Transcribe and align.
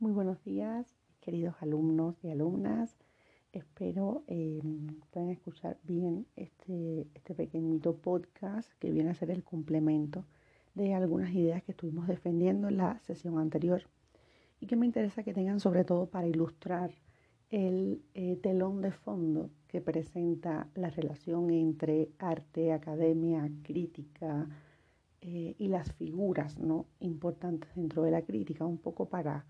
Muy 0.00 0.12
buenos 0.12 0.42
días, 0.44 0.96
queridos 1.20 1.56
alumnos 1.60 2.16
y 2.24 2.30
alumnas. 2.30 2.96
Espero 3.52 4.24
eh, 4.28 4.62
puedan 5.10 5.28
escuchar 5.28 5.76
bien 5.82 6.26
este, 6.36 7.06
este 7.12 7.34
pequeñito 7.34 7.96
podcast 7.96 8.72
que 8.78 8.90
viene 8.90 9.10
a 9.10 9.14
ser 9.14 9.30
el 9.30 9.44
complemento 9.44 10.24
de 10.74 10.94
algunas 10.94 11.34
ideas 11.34 11.62
que 11.62 11.72
estuvimos 11.72 12.08
defendiendo 12.08 12.68
en 12.68 12.78
la 12.78 12.98
sesión 13.00 13.38
anterior 13.38 13.82
y 14.58 14.68
que 14.68 14.74
me 14.74 14.86
interesa 14.86 15.22
que 15.22 15.34
tengan 15.34 15.60
sobre 15.60 15.84
todo 15.84 16.06
para 16.06 16.26
ilustrar 16.26 16.92
el 17.50 18.00
eh, 18.14 18.36
telón 18.36 18.80
de 18.80 18.92
fondo 18.92 19.50
que 19.68 19.82
presenta 19.82 20.66
la 20.76 20.88
relación 20.88 21.50
entre 21.50 22.08
arte, 22.18 22.72
academia, 22.72 23.50
crítica 23.62 24.48
eh, 25.20 25.56
y 25.58 25.68
las 25.68 25.92
figuras 25.92 26.58
¿no? 26.58 26.86
importantes 27.00 27.68
dentro 27.74 28.02
de 28.02 28.12
la 28.12 28.22
crítica, 28.22 28.64
un 28.64 28.78
poco 28.78 29.04
para 29.10 29.44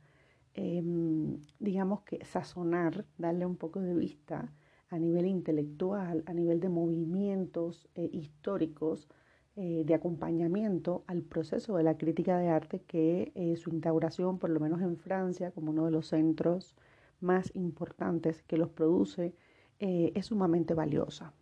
Em, 0.55 1.39
digamos 1.61 2.03
que 2.03 2.25
sazonar, 2.25 3.05
darle 3.19 3.47
un 3.47 3.57
poco 3.57 3.81
de 3.81 3.95
vista 3.95 4.53
a 4.89 4.99
nivel 4.99 5.27
intelectual, 5.27 6.25
a 6.27 6.33
nivel 6.35 6.59
de 6.61 6.69
movimientos 6.69 7.89
eh, 7.95 8.11
históricos, 8.13 9.09
eh, 9.57 9.85
de 9.85 9.95
acompañamiento 9.95 11.05
al 11.07 11.23
proceso 11.23 11.77
de 11.77 11.85
la 11.85 11.97
crítica 11.97 12.39
de 12.39 12.49
arte 12.49 12.81
que 12.83 13.33
eh, 13.35 13.57
su 13.57 13.71
instauración, 13.71 14.39
por 14.39 14.51
lo 14.51 14.59
menos 14.59 14.81
en 14.81 14.97
Francia, 14.97 15.53
como 15.53 15.71
uno 15.71 15.85
de 15.85 15.93
los 15.93 16.09
centros 16.09 16.77
más 17.21 17.55
importantes 17.55 18.43
que 18.43 18.57
los 18.57 18.71
produce, 18.71 19.35
es 19.79 20.27
sumamente 20.27 20.75
valiosa. 20.75 21.33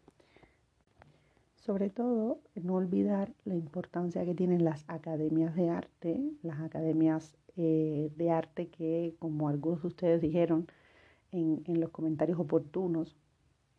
Sobre 1.56 1.90
todo, 1.90 2.40
no 2.54 2.74
olvidar 2.74 3.34
la 3.44 3.56
importancia 3.56 4.24
que 4.24 4.34
tienen 4.34 4.64
las 4.64 4.84
academias 4.86 5.56
de 5.56 5.70
arte, 5.70 6.20
las 6.42 6.60
academias 6.60 7.36
eh, 7.60 8.12
de 8.14 8.30
arte 8.30 8.68
que, 8.68 9.16
como 9.18 9.48
algunos 9.48 9.82
de 9.82 9.88
ustedes 9.88 10.20
dijeron 10.20 10.68
en, 11.32 11.64
los 11.80 11.90
comentarios 11.90 12.38
oportunos 12.38 13.16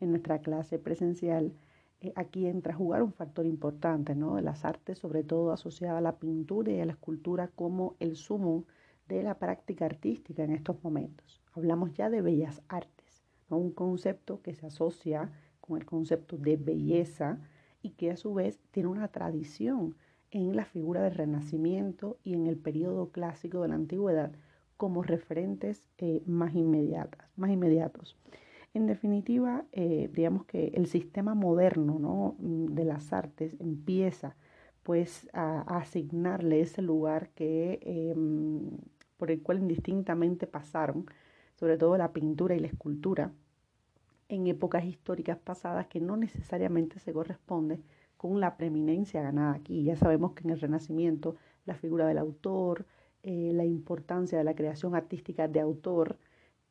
en 0.02 0.10
nuestra 0.12 0.40
clase 0.42 0.80
presencial, 0.80 1.54
eh, 2.02 2.12
aquí 2.18 2.48
entra 2.48 2.74
a 2.74 2.76
jugar 2.76 3.04
un 3.04 3.14
factor 3.14 3.46
importante, 3.46 4.16
¿no? 4.16 4.36
De 4.36 4.42
las 4.42 4.66
artes, 4.66 5.00
sobre 5.00 5.24
todo 5.24 5.54
asociada 5.54 6.00
a 6.00 6.02
la 6.02 6.20
pintura 6.20 6.74
y 6.74 6.82
a 6.82 6.86
la 6.86 6.92
escultura 6.92 7.48
como 7.56 7.96
el 8.02 8.18
sumo 8.18 8.66
de 9.08 9.24
la 9.24 9.40
práctica 9.40 9.86
artística 9.86 10.44
en 10.44 10.52
estos 10.52 10.84
momentos. 10.84 11.42
Hablamos 11.54 11.94
ya 11.94 12.10
de 12.10 12.22
bellas 12.22 12.62
artes, 12.68 13.24
un 13.50 13.72
concepto 13.72 14.42
que 14.42 14.56
se 14.56 14.68
asocia 14.68 15.32
con 15.62 15.78
el 15.78 15.86
concepto 15.86 16.36
de 16.38 16.58
belleza 16.58 17.40
y 17.82 17.92
que 17.92 18.12
a 18.12 18.18
su 18.18 18.34
vez 18.34 18.60
tiene 18.72 18.90
una 18.90 19.08
tradición 19.08 19.96
en 20.32 20.56
la 20.56 20.66
figura 20.66 21.04
del 21.04 21.16
Renacimiento 21.16 22.18
y 22.24 22.34
en 22.34 22.48
el 22.48 22.58
periodo 22.58 23.10
clásico 23.10 23.62
de 23.62 23.70
la 23.70 23.76
Antigüedad 23.76 24.32
como 24.78 25.04
referentes 25.04 25.84
eh, 25.98 26.22
más, 26.26 26.56
inmediatas, 26.56 27.30
más 27.36 27.52
inmediatos. 27.52 28.18
En 28.74 28.86
definitiva, 28.86 29.66
eh, 29.72 30.10
digamos 30.14 30.46
que 30.46 30.68
el 30.76 30.86
sistema 30.88 31.34
moderno 31.34 32.36
de 32.40 32.86
las 32.86 33.12
artes 33.12 33.56
empieza 33.60 34.36
pues 34.84 35.28
a, 35.34 35.62
asignarle 35.78 36.62
ese 36.62 36.82
lugar 36.82 37.30
que, 37.30 37.80
em, 37.82 38.70
por 39.18 39.32
el 39.32 39.42
cual 39.42 39.60
indistintamente 39.60 40.48
pasaron, 40.48 41.06
sobre 41.56 41.78
todo 41.78 41.98
la 41.98 42.14
pintura 42.14 42.56
y 42.56 42.60
la 42.60 42.68
escultura, 42.68 43.34
en 44.30 44.48
épocas 44.48 44.86
históricas 44.86 45.38
pasadas 45.40 45.88
que 45.88 46.00
no 46.00 46.16
necesariamente 46.16 47.00
se 47.00 47.12
corresponde 47.12 47.82
con 48.20 48.42
la 48.42 48.58
preeminencia 48.58 49.22
ganada 49.22 49.54
aquí. 49.54 49.82
Ya 49.86 49.96
sabemos 49.96 50.34
que 50.34 50.44
en 50.44 50.50
el 50.50 50.60
Renacimiento 50.60 51.38
la 51.66 51.74
figura 51.76 52.06
del 52.06 52.18
autor, 52.18 52.86
eh, 53.24 53.54
la 53.54 53.64
importancia 53.64 54.38
de 54.38 54.44
la 54.44 54.56
creación 54.56 54.94
artística 54.94 55.48
de 55.48 55.62
autor, 55.62 56.18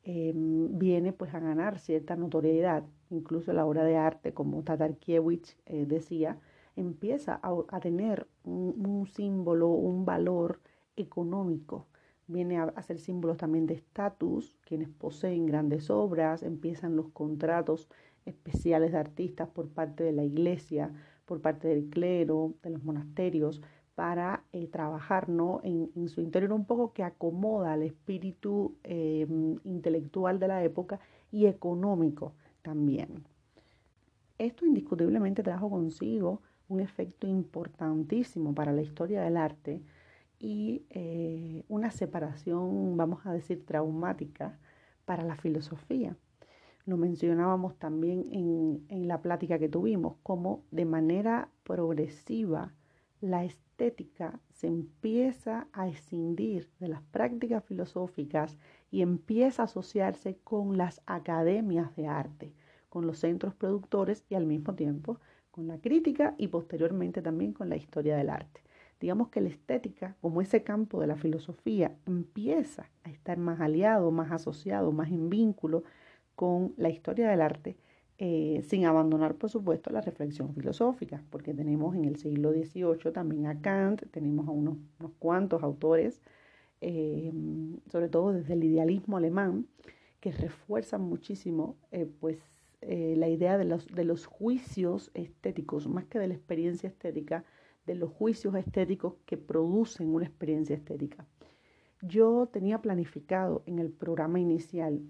em, 0.03 0.77
viene 0.77 1.11
pues 1.11 1.33
a 1.33 1.39
ganar 1.39 1.79
cierta 1.79 2.15
notoriedad. 2.15 2.83
Incluso 3.09 3.51
la 3.51 3.65
obra 3.65 3.83
de 3.83 3.97
arte, 3.97 4.31
como 4.31 4.61
Tatarkiewicz 4.61 5.57
eh, 5.65 5.87
decía, 5.87 6.37
empieza 6.75 7.39
a, 7.41 7.79
tener 7.79 8.27
un, 8.43 9.07
símbolo, 9.07 9.69
un 9.69 10.05
valor 10.05 10.59
económico. 10.97 11.87
Viene 12.27 12.59
a, 12.59 12.65
a 12.65 12.83
ser 12.83 12.99
símbolo 12.99 13.35
también 13.37 13.65
de 13.65 13.73
estatus, 13.73 14.55
quienes 14.65 14.89
poseen 14.89 15.47
grandes 15.47 15.89
obras, 15.89 16.43
empiezan 16.43 16.95
los 16.95 17.09
contratos 17.09 17.89
especiales 18.25 18.91
de 18.91 18.99
artistas 18.99 19.49
por 19.49 19.67
parte 19.69 20.03
de 20.03 20.11
la 20.11 20.23
iglesia 20.23 20.93
por 21.29 21.41
parte 21.41 21.67
del 21.67 21.91
clero, 21.91 22.55
de 22.63 22.71
los 22.71 22.83
monasterios, 22.83 23.61
para 23.93 24.43
eh, 24.51 24.65
trabajar 24.65 25.29
¿no? 25.29 25.61
en, 25.63 26.09
su 26.09 26.21
interior 26.21 26.51
un 26.53 26.65
poco 26.65 26.91
que 26.91 27.03
acomoda 27.03 27.73
al 27.73 27.83
espíritu 27.83 28.75
em, 28.83 29.59
intelectual 29.63 30.39
de 30.39 30.47
la 30.47 30.63
época 30.63 30.99
y 31.31 31.45
económico 31.45 32.33
también. 32.63 33.25
Esto 34.39 34.65
indiscutiblemente 34.65 35.43
trajo 35.43 35.69
consigo 35.69 36.41
un 36.67 36.79
efecto 36.79 37.27
importantísimo 37.27 38.55
para 38.55 38.73
la 38.73 38.81
historia 38.81 39.21
del 39.21 39.37
arte 39.37 39.83
y 40.39 40.81
eh, 40.89 41.63
una 41.67 41.91
separación, 41.91 42.97
vamos 42.97 43.23
a 43.27 43.33
decir, 43.33 43.63
traumática 43.67 44.57
para 45.05 45.23
la 45.23 45.35
filosofía 45.35 46.15
lo 46.85 46.97
mencionábamos 46.97 47.77
también 47.77 48.25
en, 48.31 49.07
la 49.07 49.21
plática 49.21 49.59
que 49.59 49.69
tuvimos, 49.69 50.17
como 50.23 50.63
de 50.71 50.85
manera 50.85 51.49
progresiva 51.63 52.73
la 53.21 53.43
estética 53.43 54.39
se 54.49 54.67
empieza 54.67 55.67
a 55.73 55.87
escindir 55.87 56.69
de 56.79 56.87
las 56.87 57.01
prácticas 57.01 57.63
filosóficas 57.65 58.57
y 58.91 59.01
empieza 59.01 59.63
a 59.63 59.65
asociarse 59.65 60.37
con 60.43 60.77
las 60.77 61.01
academias 61.05 61.95
de 61.95 62.07
arte, 62.07 62.53
con 62.87 63.05
los 63.05 63.19
centros 63.19 63.53
productores 63.53 64.25
y 64.29 64.35
al 64.35 64.45
mismo 64.45 64.73
tiempo 64.75 65.19
con 65.51 65.67
la 65.67 65.79
crítica 65.79 66.35
y 66.37 66.47
posteriormente 66.47 67.21
también 67.21 67.53
con 67.53 67.69
la 67.69 67.75
historia 67.75 68.15
del 68.15 68.29
arte. 68.29 68.61
Digamos 68.99 69.29
que 69.29 69.41
la 69.41 69.49
estética, 69.49 70.15
como 70.21 70.41
ese 70.41 70.63
campo 70.63 70.99
de 70.99 71.07
la 71.07 71.15
filosofía, 71.15 71.95
empieza 72.05 72.89
a 73.03 73.09
estar 73.09 73.37
más 73.37 73.61
aliado, 73.61 74.11
más 74.11 74.31
asociado, 74.31 74.91
más 74.91 75.09
en 75.09 75.29
vínculo 75.29 75.83
con 76.39 76.73
la 76.77 76.87
historia 76.87 77.29
del 77.29 77.41
arte, 77.41 77.75
eh, 78.17 78.61
sin 78.65 78.85
abandonar, 78.85 79.35
por 79.35 79.49
supuesto, 79.49 79.89
la 79.89 79.99
reflexión 79.99 80.53
filosófica, 80.53 81.21
porque 81.29 81.53
tenemos 81.53 81.97
en 81.97 82.05
el 82.05 82.15
siglo 82.15 82.53
XVIII 82.53 83.11
también 83.11 83.45
a 83.47 83.59
Kant, 83.59 84.03
tenemos 84.09 84.47
a 84.47 84.51
unos, 84.51 84.77
cuantos 85.19 85.63
autores, 85.63 86.21
eh, 86.79 87.29
sobre 87.91 88.07
todo 88.07 88.31
desde 88.31 88.53
el 88.53 88.63
idealismo 88.63 89.17
alemán, 89.17 89.67
que 90.21 90.31
refuerzan 90.31 91.01
muchísimo 91.01 91.75
eh, 91.91 92.09
pues, 92.21 92.37
la 92.81 93.27
idea 93.27 93.57
de 93.57 93.65
los, 93.65 93.87
de 93.87 94.05
los 94.05 94.25
juicios 94.25 95.11
estéticos, 95.15 95.89
más 95.89 96.05
que 96.05 96.19
de 96.19 96.29
la 96.29 96.35
experiencia 96.35 96.87
estética, 96.87 97.43
de 97.85 97.95
los 97.95 98.11
juicios 98.11 98.55
estéticos 98.55 99.15
que 99.25 99.35
producen 99.35 100.07
una 100.15 100.25
experiencia 100.25 100.77
estética. 100.77 101.27
Yo 102.01 102.47
tenía 102.49 102.81
planificado 102.81 103.61
en 103.65 103.79
el 103.79 103.89
programa 103.89 104.39
inicial 104.39 105.01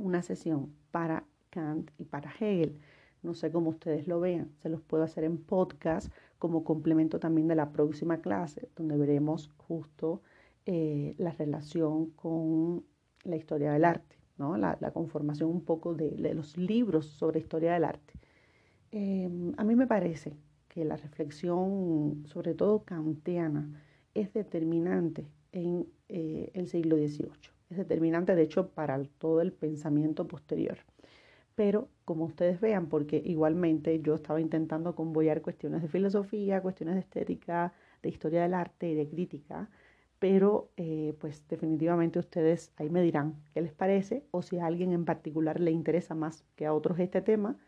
una 0.00 0.22
sesión 0.22 0.72
para 0.90 1.24
Kant 1.50 1.90
y 1.98 2.04
para 2.04 2.30
Hegel. 2.30 2.78
No 3.22 3.34
sé 3.34 3.50
cómo 3.50 3.70
ustedes 3.70 4.06
lo 4.06 4.20
vean, 4.20 4.50
se 4.58 4.68
los 4.68 4.82
puedo 4.82 5.02
hacer 5.02 5.24
en 5.24 5.38
podcast 5.38 6.12
como 6.38 6.62
complemento 6.62 7.18
también 7.18 7.48
de 7.48 7.54
la 7.54 7.72
próxima 7.72 8.20
clase, 8.20 8.68
donde 8.76 8.98
veremos 8.98 9.50
justo 9.56 10.20
eh, 10.66 11.14
la 11.16 11.30
relación 11.30 12.10
con 12.10 12.84
la 13.22 13.36
historia 13.36 13.72
del 13.72 13.86
arte, 13.86 14.16
¿no? 14.36 14.58
la, 14.58 14.76
conformación 14.92 15.48
un 15.48 15.62
poco 15.62 15.94
de, 15.94 16.34
los 16.34 16.58
libros 16.58 17.06
sobre 17.06 17.40
historia 17.40 17.72
del 17.72 17.84
arte. 17.84 18.12
Em, 18.92 19.54
a 19.56 19.64
mí 19.64 19.74
me 19.74 19.86
parece 19.86 20.34
que 20.68 20.84
la 20.84 20.96
reflexión, 20.96 22.24
sobre 22.26 22.54
todo 22.54 22.84
kantiana, 22.84 23.82
es 24.12 24.32
determinante 24.34 25.26
en 25.52 25.86
eh, 26.08 26.50
el 26.52 26.68
siglo 26.68 26.96
XVIII 26.96 27.53
es 27.70 27.76
determinante, 27.76 28.34
de 28.34 28.42
hecho, 28.42 28.68
para 28.70 29.02
todo 29.18 29.40
el 29.40 29.52
pensamiento 29.52 30.26
posterior. 30.26 30.78
Pero 31.54 31.88
como 32.04 32.24
ustedes 32.24 32.60
vean, 32.60 32.88
porque 32.88 33.22
igualmente 33.24 34.00
yo 34.00 34.14
estaba 34.14 34.40
intentando 34.40 34.94
convoyar 34.94 35.40
cuestiones 35.42 35.82
de 35.82 35.88
filosofía, 35.88 36.60
cuestiones 36.60 36.96
de 36.96 37.00
estética, 37.00 37.72
de 38.02 38.08
historia 38.08 38.42
del 38.42 38.54
arte 38.54 38.90
y 38.90 38.94
de 38.94 39.08
crítica, 39.08 39.68
pero 40.18 40.70
eh, 40.76 41.14
pues 41.20 41.46
definitivamente 41.48 42.18
ustedes 42.18 42.72
ahí 42.76 42.90
me 42.90 43.02
dirán 43.02 43.36
qué 43.52 43.60
les 43.60 43.72
parece 43.72 44.24
o 44.30 44.42
si 44.42 44.58
a 44.58 44.66
alguien 44.66 44.92
en 44.92 45.04
particular 45.04 45.60
le 45.60 45.70
interesa 45.70 46.14
más 46.14 46.44
que 46.56 46.66
a 46.66 46.72
otros 46.72 46.98
este 46.98 47.22
tema, 47.22 47.58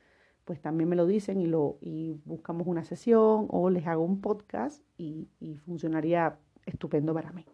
pues 0.45 0.61
también 0.61 0.89
me 0.89 0.97
lo 0.97 1.07
dicen 1.07 1.41
y, 1.41 1.47
lo, 1.47 1.79
y 1.81 2.21
buscamos 2.25 2.67
una 2.67 2.85
sesión 2.85 3.47
o 3.51 3.71
les 3.71 3.87
hago 3.87 4.05
un 4.05 4.21
podcast 4.21 4.83
y 4.97 5.29
funcionaría 5.65 6.39
estupendo 6.67 7.15
para 7.15 7.33
mí. 7.33 7.47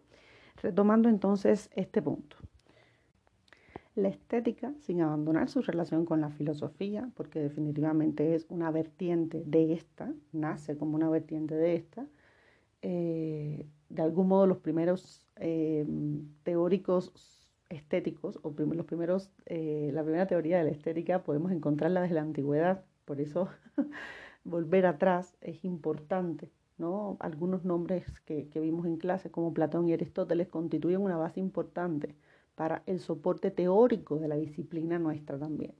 Retomando 0.63 1.09
entonces 1.09 1.69
este 1.75 2.01
punto. 2.01 2.37
La 3.95 4.07
estética, 4.07 4.73
sin 4.79 5.01
abandonar 5.01 5.49
su 5.49 5.61
relación 5.61 6.05
con 6.05 6.21
la 6.21 6.29
filosofía, 6.29 7.11
porque 7.15 7.39
definitivamente 7.39 8.33
es 8.33 8.47
una 8.49 8.71
vertiente 8.71 9.43
de 9.45 9.73
esta, 9.73 10.13
nace 10.31 10.77
como 10.77 10.95
una 10.95 11.09
vertiente 11.09 11.53
de 11.53 11.75
esta, 11.75 12.07
eh, 12.81 13.67
de 13.89 14.01
algún 14.01 14.29
modo 14.29 14.47
los 14.47 14.57
primeros 14.59 15.27
eh, 15.35 15.85
teóricos 16.43 17.11
estéticos, 17.69 18.39
o 18.41 18.53
los 18.57 18.85
primeros, 18.85 19.29
eh, 19.45 19.91
la 19.93 20.01
primera 20.01 20.27
teoría 20.27 20.59
de 20.59 20.63
la 20.63 20.71
estética 20.71 21.23
podemos 21.23 21.51
encontrarla 21.51 22.01
desde 22.01 22.15
la 22.15 22.21
antigüedad, 22.21 22.85
por 23.03 23.19
eso 23.19 23.49
volver 24.45 24.85
atrás 24.85 25.35
es 25.41 25.65
importante. 25.65 26.49
¿No? 26.77 27.17
Algunos 27.19 27.65
nombres 27.65 28.05
que, 28.21 28.47
que 28.49 28.59
vimos 28.59 28.85
en 28.85 28.97
clase, 28.97 29.31
como 29.31 29.53
Platón 29.53 29.87
y 29.87 29.93
Aristóteles, 29.93 30.47
constituyen 30.47 31.01
una 31.01 31.17
base 31.17 31.39
importante 31.39 32.15
para 32.55 32.83
el 32.85 32.99
soporte 32.99 33.51
teórico 33.51 34.17
de 34.17 34.27
la 34.27 34.35
disciplina 34.35 34.99
nuestra 34.99 35.37
también. 35.37 35.73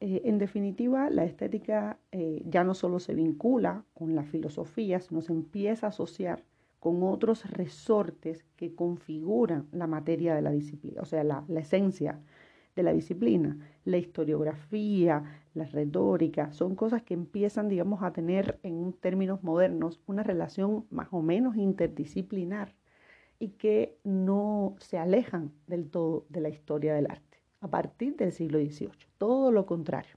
Eh, 0.00 0.22
en 0.24 0.38
definitiva, 0.38 1.10
la 1.10 1.24
estética 1.24 1.96
eh, 2.10 2.42
ya 2.46 2.64
no 2.64 2.74
solo 2.74 2.98
se 2.98 3.14
vincula 3.14 3.84
con 3.94 4.16
la 4.16 4.24
filosofía, 4.24 5.00
sino 5.00 5.22
se 5.22 5.32
empieza 5.32 5.86
a 5.86 5.90
asociar 5.90 6.42
con 6.80 7.04
otros 7.04 7.48
resortes 7.52 8.44
que 8.56 8.74
configuran 8.74 9.68
la 9.70 9.86
materia 9.86 10.34
de 10.34 10.42
la 10.42 10.50
disciplina, 10.50 11.02
o 11.02 11.04
sea, 11.04 11.22
la, 11.22 11.44
la 11.46 11.60
esencia 11.60 12.20
de 12.74 12.82
la 12.82 12.92
disciplina. 12.92 13.58
La 13.84 13.98
historiografía, 13.98 15.24
la 15.54 15.64
retórica, 15.64 16.52
son 16.52 16.74
cosas 16.74 17.02
que 17.02 17.14
empiezan, 17.14 17.68
digamos, 17.68 18.02
a 18.02 18.12
tener 18.12 18.58
en 18.62 18.92
términos 18.92 19.42
modernos 19.42 20.00
una 20.06 20.22
relación 20.22 20.86
más 20.90 21.08
o 21.10 21.22
menos 21.22 21.56
interdisciplinar 21.56 22.74
y 23.38 23.48
que 23.50 23.98
no 24.04 24.76
se 24.78 24.98
alejan 24.98 25.52
del 25.66 25.90
todo 25.90 26.26
de 26.28 26.40
la 26.40 26.48
historia 26.48 26.94
del 26.94 27.10
arte 27.10 27.42
a 27.60 27.68
partir 27.68 28.16
del 28.16 28.32
siglo 28.32 28.58
XVIII. 28.58 28.90
Todo 29.18 29.52
lo 29.52 29.66
contrario, 29.66 30.16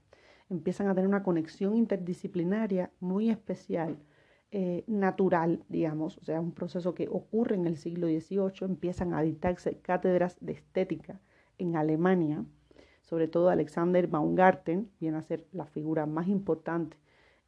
empiezan 0.50 0.88
a 0.88 0.94
tener 0.94 1.08
una 1.08 1.22
conexión 1.22 1.76
interdisciplinaria 1.76 2.90
muy 3.00 3.30
especial, 3.30 3.98
eh, 4.52 4.84
natural, 4.86 5.64
digamos, 5.68 6.18
o 6.18 6.24
sea, 6.24 6.40
un 6.40 6.52
proceso 6.52 6.94
que 6.94 7.08
ocurre 7.08 7.56
en 7.56 7.66
el 7.66 7.76
siglo 7.76 8.06
XVIII, 8.06 8.52
empiezan 8.62 9.12
a 9.12 9.22
dictarse 9.22 9.78
cátedras 9.78 10.36
de 10.40 10.52
estética 10.52 11.20
en 11.58 11.76
Alemania, 11.76 12.44
sobre 13.02 13.28
todo 13.28 13.48
Alexander 13.48 14.06
Baumgarten 14.06 14.90
viene 15.00 15.18
a 15.18 15.22
ser 15.22 15.46
la 15.52 15.66
figura 15.66 16.06
más 16.06 16.28
importante 16.28 16.96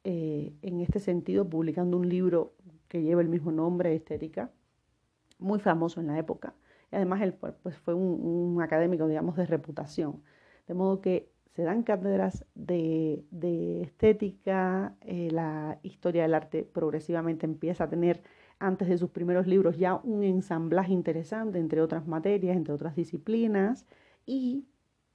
eh, 0.04 0.52
en 0.62 0.80
este 0.80 1.00
sentido, 1.00 1.48
publicando 1.48 1.96
un 1.96 2.08
libro 2.08 2.54
que 2.88 3.02
lleva 3.02 3.20
el 3.20 3.28
mismo 3.28 3.52
nombre, 3.52 3.94
Estética, 3.94 4.50
muy 5.38 5.58
famoso 5.58 6.00
en 6.00 6.06
la 6.08 6.18
época 6.18 6.54
además 6.90 7.20
él 7.22 7.34
pues, 7.34 7.76
fue 7.78 7.94
un, 7.94 8.60
académico, 8.62 9.06
digamos, 9.06 9.36
de 9.36 9.46
reputación. 9.46 10.22
De 10.66 10.74
modo 10.74 11.00
que 11.00 11.30
se 11.54 11.62
dan 11.62 11.82
cátedras 11.82 12.44
de, 12.54 13.24
estética, 13.82 14.94
eh, 15.02 15.28
la 15.30 15.78
historia 15.82 16.22
del 16.22 16.34
arte 16.34 16.62
progresivamente 16.62 17.46
empieza 17.46 17.84
a 17.84 17.88
tener, 17.88 18.22
antes 18.58 18.88
de 18.88 18.98
sus 18.98 19.10
primeros 19.10 19.46
libros, 19.46 19.78
ya 19.78 19.96
un 19.96 20.24
ensamblaje 20.24 20.92
interesante 20.92 21.58
entre 21.58 21.80
otras 21.80 22.06
materias, 22.06 22.56
entre 22.56 22.74
otras 22.74 22.96
disciplinas, 22.96 23.86
y 24.26 24.66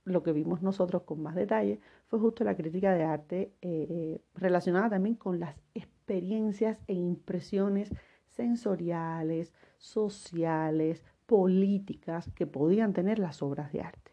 lo 0.06 0.24
que 0.24 0.34
vimos 0.34 0.62
nosotros 0.62 1.04
con 1.04 1.22
más 1.22 1.36
detalle 1.36 1.80
fue 2.08 2.20
justo 2.20 2.44
la 2.44 2.56
crítica 2.56 2.94
de 2.94 3.04
arte 3.04 3.54
eh, 3.62 4.20
relacionada 4.36 4.92
también 4.92 5.16
con 5.16 5.40
las 5.40 5.56
experiencias 5.74 6.78
e 6.88 6.94
impresiones 6.94 7.90
sensoriales, 8.28 9.54
sociales, 9.78 11.04
políticas 11.26 12.30
que 12.36 12.46
podían 12.46 12.94
tener 12.94 13.20
las 13.20 13.42
obras 13.42 13.72
de 13.72 13.82
arte. 13.82 14.12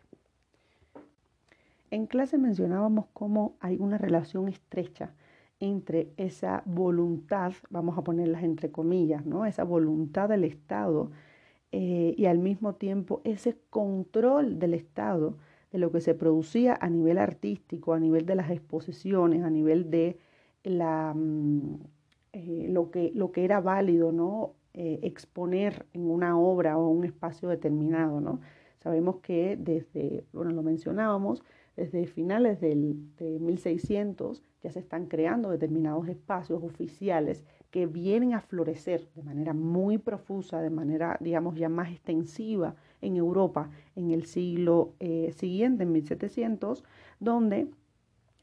En 1.90 2.06
clase 2.06 2.38
mencionábamos 2.38 3.06
cómo 3.12 3.56
hay 3.58 3.76
una 3.78 3.98
relación 3.98 4.48
estrecha 4.48 5.12
entre 5.60 6.12
esa 6.16 6.62
voluntad, 6.64 7.52
vamos 7.68 7.96
a 7.98 8.02
ponerlas 8.02 8.42
entre 8.42 8.70
comillas, 8.70 9.26
¿no? 9.26 9.44
esa 9.44 9.64
voluntad 9.64 10.28
del 10.28 10.44
Estado 10.44 11.10
eh, 11.72 12.14
y 12.16 12.26
al 12.26 12.38
mismo 12.38 12.74
tiempo 12.74 13.20
ese 13.24 13.56
control 13.70 14.58
del 14.58 14.74
Estado 14.74 15.36
de 15.70 15.78
lo 15.78 15.92
que 15.92 16.00
se 16.00 16.14
producía 16.14 16.76
a 16.80 16.88
nivel 16.88 17.18
artístico, 17.18 17.92
a 17.92 18.00
nivel 18.00 18.26
de 18.26 18.34
las 18.34 18.50
exposiciones, 18.50 19.44
a 19.44 19.50
nivel 19.50 19.90
de 19.90 20.18
la, 20.64 21.12
mm, 21.14 21.76
eh, 22.32 22.66
lo, 22.70 22.90
que, 22.90 23.12
lo 23.14 23.30
que 23.30 23.44
era 23.44 23.60
válido 23.60 24.12
¿no? 24.12 24.54
Eh, 24.74 25.00
exponer 25.02 25.86
en 25.92 26.10
una 26.10 26.38
obra 26.38 26.78
o 26.78 26.88
un 26.88 27.04
espacio 27.04 27.48
determinado, 27.48 28.20
¿no? 28.20 28.40
Sabemos 28.78 29.16
que 29.16 29.56
desde, 29.56 30.24
bueno, 30.32 30.52
lo 30.52 30.62
mencionábamos, 30.62 31.42
desde 31.80 32.06
finales 32.06 32.60
del, 32.60 33.16
de 33.16 33.38
1600 33.38 34.42
ya 34.62 34.70
se 34.70 34.80
están 34.80 35.06
creando 35.06 35.48
determinados 35.48 36.08
espacios 36.08 36.62
oficiales 36.62 37.42
que 37.70 37.86
vienen 37.86 38.34
a 38.34 38.42
florecer 38.42 39.08
de 39.14 39.22
manera 39.22 39.54
muy 39.54 39.96
profusa, 39.96 40.60
de 40.60 40.68
manera, 40.68 41.16
digamos, 41.20 41.56
ya 41.56 41.70
más 41.70 41.90
extensiva 41.90 42.74
en 43.00 43.16
Europa 43.16 43.70
en 43.96 44.10
el 44.10 44.26
siglo 44.26 44.92
eh, 45.00 45.32
siguiente, 45.34 45.84
en 45.84 45.92
1700, 45.92 46.84
donde 47.18 47.70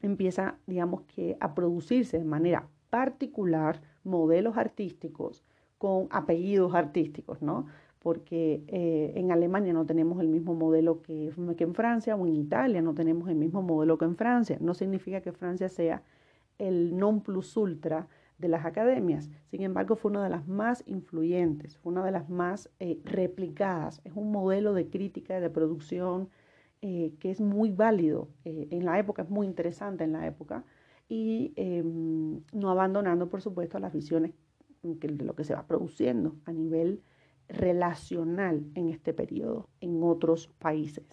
empieza, 0.02 0.58
digamos, 0.66 1.02
que 1.02 1.36
a 1.38 1.54
producirse 1.54 2.18
de 2.18 2.24
manera 2.24 2.68
particular 2.90 3.80
modelos 4.02 4.56
artísticos 4.56 5.44
con 5.76 6.08
apellidos 6.10 6.74
artísticos, 6.74 7.40
¿no? 7.40 7.66
Porque 8.00 8.62
eh, 8.68 9.12
en 9.16 9.32
Alemania 9.32 9.72
no 9.72 9.84
tenemos 9.84 10.20
el 10.20 10.28
mismo 10.28 10.54
modelo 10.54 11.02
que, 11.02 11.32
que 11.56 11.64
en 11.64 11.74
Francia 11.74 12.14
o 12.14 12.26
en 12.26 12.36
Italia 12.36 12.80
no 12.80 12.94
tenemos 12.94 13.28
el 13.28 13.34
mismo 13.34 13.60
modelo 13.62 13.98
que 13.98 14.04
en 14.04 14.16
Francia. 14.16 14.56
No 14.60 14.74
significa 14.74 15.20
que 15.20 15.32
Francia 15.32 15.68
sea 15.68 16.02
el 16.58 16.96
non 16.96 17.20
plus 17.20 17.56
ultra 17.56 18.08
de 18.38 18.48
las 18.48 18.64
academias. 18.64 19.30
Sin 19.50 19.62
embargo, 19.62 19.96
fue 19.96 20.12
una 20.12 20.22
de 20.22 20.30
las 20.30 20.46
más 20.46 20.84
influyentes, 20.86 21.76
fue 21.76 21.92
una 21.92 22.04
de 22.04 22.12
las 22.12 22.30
más 22.30 22.70
eh, 22.78 23.00
replicadas. 23.04 24.00
Es 24.04 24.12
un 24.14 24.30
modelo 24.30 24.74
de 24.74 24.88
crítica 24.88 25.38
y 25.38 25.40
de 25.40 25.50
producción 25.50 26.28
eh, 26.80 27.14
que 27.18 27.30
es 27.32 27.40
muy 27.40 27.72
válido 27.72 28.28
en 28.44 28.84
la 28.84 29.00
época, 29.00 29.22
es 29.22 29.30
muy 29.30 29.46
interesante 29.48 30.04
en 30.04 30.12
la 30.12 30.26
época, 30.28 30.64
y 31.08 31.52
em, 31.56 32.40
no 32.52 32.70
abandonando, 32.70 33.28
por 33.28 33.40
supuesto, 33.40 33.78
las 33.78 33.92
visiones 33.92 34.32
de 34.82 35.24
lo 35.24 35.34
que 35.34 35.44
se 35.44 35.54
va 35.54 35.66
produciendo 35.66 36.36
a 36.44 36.52
nivel 36.52 37.02
relacional 37.48 38.64
en 38.74 38.88
este 38.88 39.12
periodo 39.12 39.68
en 39.80 40.02
otros 40.02 40.48
países. 40.58 41.04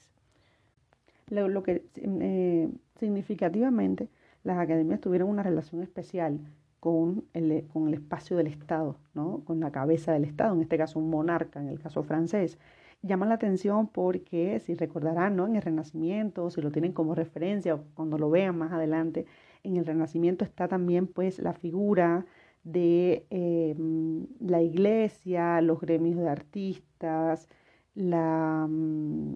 Lo, 1.28 1.64
que 1.64 1.84
eh, 1.96 2.70
significativamente 3.00 4.10
las 4.44 4.60
academias 4.60 5.02
tuvieron 5.02 5.30
una 5.30 5.42
relación 5.42 5.82
especial 5.82 6.40
con 6.80 7.26
el, 7.34 7.66
con 7.74 7.88
el 7.88 7.96
espacio 7.96 8.38
del 8.38 8.46
Estado, 8.46 8.98
¿no? 9.16 9.42
con 9.44 9.60
la 9.60 9.72
cabeza 9.72 10.14
del 10.14 10.24
Estado, 10.24 10.54
en 10.54 10.62
este 10.62 10.78
caso 10.78 11.00
un 11.00 11.10
monarca, 11.10 11.60
en 11.60 11.70
el 11.70 11.80
caso 11.80 12.04
francés. 12.04 12.60
Llama 13.02 13.26
la 13.26 13.36
atención 13.36 13.88
porque, 13.88 14.60
si 14.60 14.76
recordarán, 14.76 15.36
¿no? 15.36 15.48
en 15.48 15.56
el 15.56 15.64
Renacimiento, 15.64 16.52
si 16.52 16.62
lo 16.62 16.71
tienen 16.71 16.92
como 16.92 17.16
referencia 17.16 17.74
o 17.74 17.83
cuando 17.95 18.19
lo 18.19 18.30
vean 18.30 18.57
más 18.57 18.71
adelante, 18.71 19.26
en 19.64 19.78
el 19.78 19.86
Renacimiento 19.86 20.45
está 20.45 20.68
también 20.68 21.07
pues 21.07 21.40
la 21.40 21.54
figura 21.54 22.26
de 22.66 23.28
em, 23.30 24.28
la 24.40 24.62
iglesia, 24.62 25.62
los 25.62 25.80
gremios 25.80 26.18
de 26.18 26.30
artistas, 26.30 27.48
la, 27.95 28.68
mm, 28.69 29.36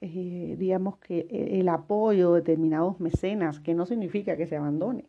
eh, 0.00 0.56
digamos 0.58 0.98
que 0.98 1.26
e, 1.30 1.60
el 1.60 1.68
apoyo 1.68 2.32
de 2.32 2.40
determinados 2.40 3.00
mecenas, 3.00 3.60
que 3.60 3.74
no 3.74 3.86
significa 3.86 4.36
que 4.36 4.46
se 4.46 4.56
abandone, 4.56 5.06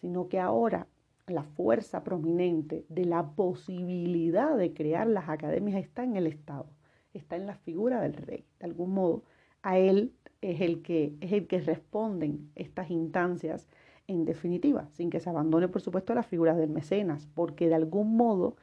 sino 0.00 0.28
que 0.28 0.40
ahora 0.40 0.88
la 1.26 1.44
fuerza 1.44 2.02
prominente 2.04 2.84
de 2.88 3.04
la 3.04 3.30
posibilidad 3.30 4.56
de 4.56 4.72
crear 4.74 5.06
las 5.06 5.28
academias 5.28 5.80
está 5.82 6.02
en 6.04 6.16
el 6.16 6.26
Estado, 6.26 6.66
está 7.14 7.36
en 7.36 7.46
la 7.46 7.56
figura 7.56 8.00
del 8.02 8.14
rey. 8.14 8.44
De 8.58 8.66
algún 8.66 8.92
modo, 8.92 9.24
a 9.62 9.78
él 9.78 10.12
es 10.40 10.60
el 10.60 10.82
que, 10.82 11.14
es 11.20 11.32
el 11.32 11.46
que 11.46 11.60
responden 11.60 12.50
estas 12.56 12.90
instancias 12.90 13.68
en 14.10 14.24
definitiva, 14.24 14.88
sin 14.92 15.08
que 15.08 15.20
se 15.20 15.30
abandone, 15.30 15.68
por 15.68 15.80
supuesto, 15.80 16.14
la 16.14 16.24
figura 16.24 16.56
del 16.56 16.70
mecenas, 16.70 17.28
porque 17.34 17.68
de 17.68 17.76
algún 17.76 18.16
modo 18.16 18.56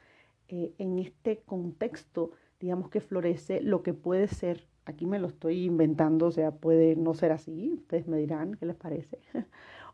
eh, 0.49 0.73
en 0.77 0.99
este 0.99 1.41
contexto, 1.45 2.31
digamos 2.59 2.89
que 2.89 2.99
florece 2.99 3.61
lo 3.61 3.81
que 3.81 3.93
puede 3.93 4.27
ser, 4.27 4.67
aquí 4.85 5.05
me 5.05 5.19
lo 5.19 5.27
estoy 5.27 5.63
inventando, 5.63 6.27
o 6.27 6.31
sea, 6.31 6.51
puede 6.51 6.97
no 6.97 7.13
ser 7.13 7.31
así, 7.31 7.73
ustedes 7.75 8.07
me 8.07 8.17
dirán 8.17 8.55
qué 8.55 8.65
les 8.65 8.75
parece, 8.75 9.19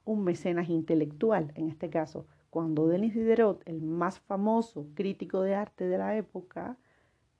un 0.06 0.24
mecenas 0.24 0.70
intelectual, 0.70 1.52
en 1.54 1.70
este 1.70 1.90
caso, 1.90 2.26
cuando 2.50 2.88
Denis 2.88 3.14
Diderot, 3.14 3.62
el 3.66 3.82
más 3.82 4.20
famoso 4.20 4.88
crítico 4.96 5.42
de 5.42 5.54
arte 5.54 5.88
de 5.88 5.98
la 6.00 6.18
época, 6.18 6.78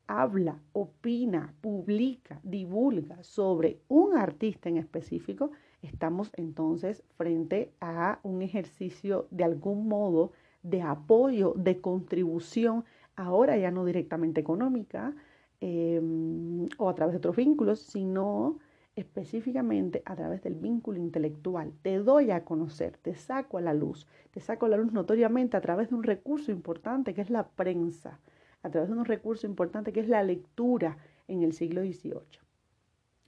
habla, 0.06 0.60
opina, 0.74 1.54
publica, 1.62 2.40
divulga 2.44 3.24
sobre 3.24 3.80
un 3.88 4.18
artista 4.18 4.70
en 4.70 4.78
específico, 4.78 5.52
estamos 5.84 6.32
entonces 6.36 7.04
frente 7.18 7.72
a 7.80 8.20
un 8.24 8.42
ejercicio 8.42 9.28
de 9.32 9.44
algún 9.44 9.88
modo 9.88 10.32
de 10.64 10.82
apoyo, 10.82 11.54
de 11.56 11.82
contribución, 11.82 12.86
ahora 13.16 13.58
ya 13.58 13.70
no 13.70 13.86
directamente 13.86 14.42
económica 14.42 15.14
em, 15.62 16.68
o 16.78 16.90
a 16.90 16.96
través 16.96 17.14
de 17.14 17.18
otros 17.18 17.36
vínculos, 17.36 17.80
sino 17.80 18.60
específicamente 18.96 20.04
a 20.06 20.16
través 20.16 20.42
del 20.44 20.56
vínculo 20.56 21.00
intelectual. 21.00 21.74
Te 21.82 21.98
doy 21.98 22.32
a 22.32 22.46
conocer, 22.46 22.98
te 22.98 23.16
saco 23.16 23.58
a 23.58 23.62
la 23.62 23.74
luz, 23.74 24.08
te 24.32 24.40
saco 24.40 24.66
a 24.66 24.70
la 24.70 24.78
luz 24.78 24.94
notoriamente 24.94 25.58
a 25.58 25.62
través 25.62 25.90
de 25.90 25.96
un 25.96 26.04
recurso 26.04 26.52
importante 26.52 27.14
que 27.14 27.22
es 27.22 27.30
la 27.30 27.48
prensa, 27.48 28.20
a 28.62 28.70
través 28.70 28.90
de 28.90 28.96
un 28.96 29.06
recurso 29.06 29.48
importante 29.48 29.92
que 29.92 30.00
es 30.00 30.08
la 30.08 30.24
lectura 30.24 30.98
en 31.28 31.44
el 31.44 31.54
siglo 31.54 31.82
XVIII. 31.82 32.43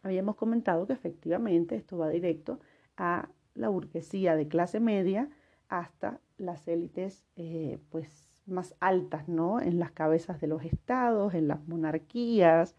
Habíamos 0.05 0.35
comentado 0.35 0.85
que 0.85 0.93
efectivamente 0.93 1.75
esto 1.75 1.97
va 1.97 2.09
directo 2.09 2.59
a 2.95 3.29
la 3.55 3.69
burguesía 3.69 4.35
de 4.35 4.47
clase 4.47 4.79
media 4.79 5.29
hasta 5.67 6.19
las 6.38 6.67
élites 6.67 7.25
eh, 7.35 7.79
pues 7.89 8.29
más 8.45 8.75
altas, 8.79 9.27
¿no? 9.27 9.59
En 9.59 9.79
las 9.79 9.91
cabezas 9.91 10.39
de 10.39 10.47
los 10.47 10.63
estados, 10.63 11.33
en 11.33 11.47
las 11.47 11.67
monarquías, 11.67 12.75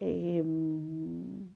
em, 0.00 1.50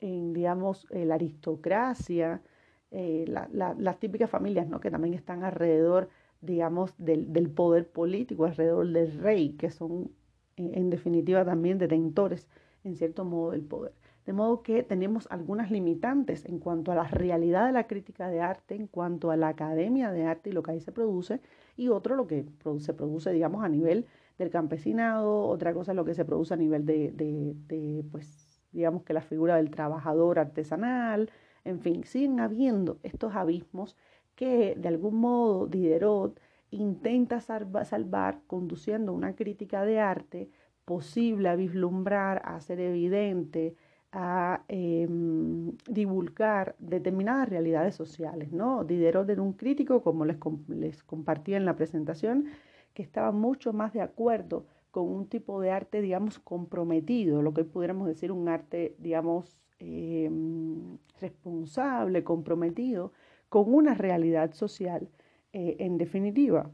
en, 0.00 0.32
digamos, 0.32 0.86
la 0.90 1.14
aristocracia, 1.14 2.42
eh, 2.90 3.24
las 3.28 4.00
típicas 4.00 4.28
familias, 4.30 4.68
¿no? 4.68 4.80
Que 4.80 4.90
también 4.90 5.14
están 5.14 5.44
alrededor, 5.44 6.08
digamos, 6.40 6.94
del, 6.98 7.32
del, 7.32 7.50
poder 7.50 7.88
político, 7.88 8.44
alrededor 8.44 8.88
del 8.88 9.12
rey, 9.20 9.50
que 9.52 9.70
son, 9.70 10.10
en 10.56 10.90
definitiva, 10.90 11.44
también 11.44 11.78
detentores, 11.78 12.48
en 12.82 12.96
cierto 12.96 13.24
modo, 13.24 13.52
del 13.52 13.62
poder. 13.62 13.92
De 14.26 14.32
modo 14.32 14.62
que 14.62 14.82
tenemos 14.82 15.26
algunas 15.30 15.70
limitantes 15.70 16.46
en 16.46 16.58
cuanto 16.58 16.92
a 16.92 16.94
la 16.94 17.04
realidad 17.04 17.66
de 17.66 17.72
la 17.72 17.86
crítica 17.86 18.28
de 18.28 18.40
arte, 18.40 18.74
en 18.74 18.86
cuanto 18.86 19.30
a 19.30 19.36
la 19.36 19.48
academia 19.48 20.10
de 20.12 20.24
arte 20.24 20.50
y 20.50 20.52
lo 20.52 20.62
que 20.62 20.72
ahí 20.72 20.80
se 20.80 20.92
produce, 20.92 21.40
y 21.76 21.88
otro 21.88 22.16
lo 22.16 22.26
que 22.26 22.46
se 22.78 22.94
produce, 22.94 23.32
digamos, 23.32 23.64
a 23.64 23.68
nivel 23.68 24.06
del 24.38 24.50
campesinado, 24.50 25.46
otra 25.46 25.74
cosa 25.74 25.94
lo 25.94 26.04
que 26.04 26.14
se 26.14 26.24
produce 26.24 26.54
a 26.54 26.56
nivel 26.56 26.86
de, 26.86 27.12
de, 27.12 28.04
pues, 28.10 28.62
digamos 28.72 29.02
que 29.02 29.12
la 29.12 29.20
figura 29.20 29.56
del 29.56 29.70
trabajador 29.70 30.38
artesanal, 30.38 31.30
en 31.64 31.80
fin, 31.80 32.04
siguen 32.04 32.40
habiendo 32.40 32.98
estos 33.02 33.34
abismos 33.34 33.96
que 34.34 34.74
de 34.76 34.88
algún 34.88 35.16
modo 35.16 35.66
Diderot 35.66 36.40
intenta 36.70 37.40
salvar 37.40 38.40
conduciendo 38.46 39.12
una 39.12 39.36
crítica 39.36 39.84
de 39.84 40.00
arte 40.00 40.50
posible 40.84 41.48
a 41.48 41.56
vislumbrar, 41.56 42.42
a 42.44 42.56
hacer 42.56 42.80
evidente, 42.80 43.76
a 44.16 44.64
em, 44.68 45.72
divulgar 45.88 46.76
determinadas 46.78 47.48
realidades 47.48 47.96
sociales. 47.96 48.52
¿no? 48.52 48.84
Diderot 48.84 49.28
era 49.28 49.42
un 49.42 49.54
crítico, 49.54 50.02
como 50.02 50.24
les, 50.24 50.38
les 50.68 51.02
compartí 51.02 51.54
en 51.54 51.64
la 51.64 51.74
presentación, 51.74 52.46
que 52.94 53.02
estaba 53.02 53.32
mucho 53.32 53.72
más 53.72 53.92
de 53.92 54.02
acuerdo 54.02 54.66
con 54.92 55.08
un 55.08 55.26
tipo 55.26 55.60
de 55.60 55.72
arte, 55.72 56.00
digamos, 56.00 56.38
comprometido, 56.38 57.42
lo 57.42 57.52
que 57.52 57.64
pudiéramos 57.64 58.06
decir 58.06 58.30
un 58.30 58.48
arte, 58.48 58.94
digamos, 59.00 59.58
em, 59.80 60.96
responsable, 61.20 62.22
comprometido 62.22 63.12
con 63.48 63.74
una 63.74 63.94
realidad 63.94 64.54
social. 64.54 65.08
Eh, 65.52 65.76
en 65.80 65.98
definitiva, 65.98 66.70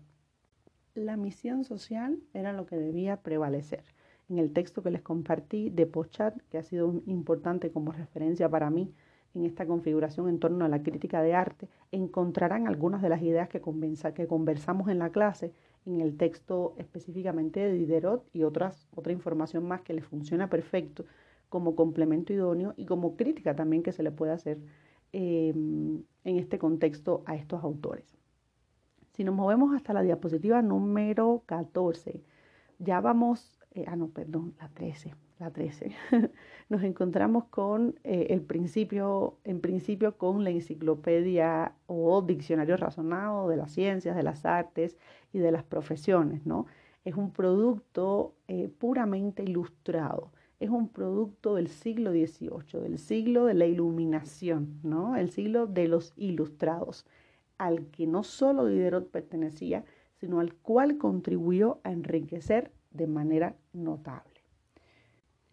la 0.95 1.17
misión 1.17 1.65
social 1.65 2.21
era 2.35 2.53
lo 2.53 2.67
que 2.67 2.77
debía 2.77 3.23
prevalecer 3.23 3.85
en 4.31 4.39
el 4.39 4.53
texto 4.53 4.83
que 4.83 4.91
les 4.91 5.03
compartí 5.03 5.71
de 5.71 5.87
Pochat, 5.87 6.41
que 6.51 6.59
ha 6.59 6.63
sido 6.63 7.03
importante 7.07 7.71
como 7.73 7.93
referencia 7.93 8.49
para 8.49 8.71
mí 8.71 8.95
en 9.35 9.45
esta 9.45 9.67
configuración 9.67 10.29
en 10.29 10.39
torno 10.39 10.65
a 10.65 10.69
la 10.69 10.83
crítica 10.83 11.21
de 11.23 11.35
arte, 11.35 11.69
encontrarán 11.93 12.67
algunas 12.67 13.03
de 13.03 13.09
las 13.09 13.23
ideas 13.23 13.49
que, 13.49 13.61
que 14.15 14.27
conversamos 14.27 14.89
en 14.89 14.99
la 14.99 15.11
clase 15.11 15.53
en 15.87 16.01
el 16.01 16.17
texto 16.17 16.75
específicamente 16.79 17.61
de 17.61 17.73
Diderot 17.73 18.25
y 18.33 18.45
otras, 18.45 18.89
otra 18.95 19.13
información 19.13 19.67
más 19.67 19.83
que 19.83 19.95
les 19.95 20.05
funciona 20.05 20.49
perfecto 20.49 21.05
como 21.49 21.75
complemento 21.75 22.33
idóneo 22.33 22.75
y 22.77 22.87
como 22.87 23.17
crítica 23.17 23.57
también 23.57 23.83
que 23.83 23.93
se 23.93 24.03
le 24.03 24.13
puede 24.13 24.33
hacer 24.33 24.59
eh, 25.13 25.49
en 25.51 26.07
este 26.25 26.59
contexto 26.59 27.23
a 27.27 27.35
estos 27.35 27.65
autores. 27.65 28.17
Si 29.13 29.25
nos 29.25 29.35
movemos 29.35 29.75
hasta 29.75 29.93
la 29.93 30.03
diapositiva 30.03 30.63
número 30.63 31.43
14, 31.47 32.23
ya 32.79 33.01
vamos 33.01 33.60
eh, 33.73 33.85
ah, 33.87 33.95
no, 33.95 34.09
perdón, 34.09 34.55
la 34.61 34.69
13, 34.69 35.15
la 35.39 35.51
13, 35.53 35.93
nos 36.69 36.83
encontramos 36.83 37.45
con 37.45 37.95
eh, 38.03 38.27
el 38.31 38.43
principio, 38.43 39.39
en 39.45 39.61
principio 39.61 40.19
con 40.19 40.43
la 40.43 40.51
enciclopedia 40.51 41.75
o 41.87 42.21
diccionario 42.23 42.77
razonado 42.77 43.49
de 43.49 43.57
las 43.57 43.71
ciencias, 43.71 44.17
de 44.17 44.25
las 44.25 44.45
artes 44.45 44.97
y 45.33 45.39
de 45.39 45.53
las 45.53 45.63
profesiones, 45.63 46.45
¿no? 46.47 46.67
Es 47.05 47.15
un 47.15 47.31
producto 47.33 48.35
eh, 48.49 48.69
puramente 48.69 49.45
ilustrado, 49.45 50.33
es 50.59 50.69
un 50.69 50.89
producto 50.89 51.55
del 51.55 51.69
siglo 51.69 52.11
XVIII, 52.11 52.81
del 52.83 52.99
siglo 52.99 53.45
de 53.47 53.55
la 53.55 53.67
iluminación, 53.67 54.81
¿no? 54.83 55.17
El 55.17 55.31
siglo 55.31 55.67
de 55.69 55.87
los 55.87 56.13
ilustrados, 56.17 57.07
al 57.57 57.87
que 57.87 58.07
no 58.09 58.25
solo 58.25 58.67
Diderot 58.67 59.11
pertenecía, 59.11 59.85
sino 60.17 60.41
al 60.41 60.55
cual 60.55 60.99
contribuyó 60.99 61.81
a 61.85 61.93
enriquecer 61.93 62.73
de 62.91 63.07
manera 63.07 63.57
notable. 63.73 64.41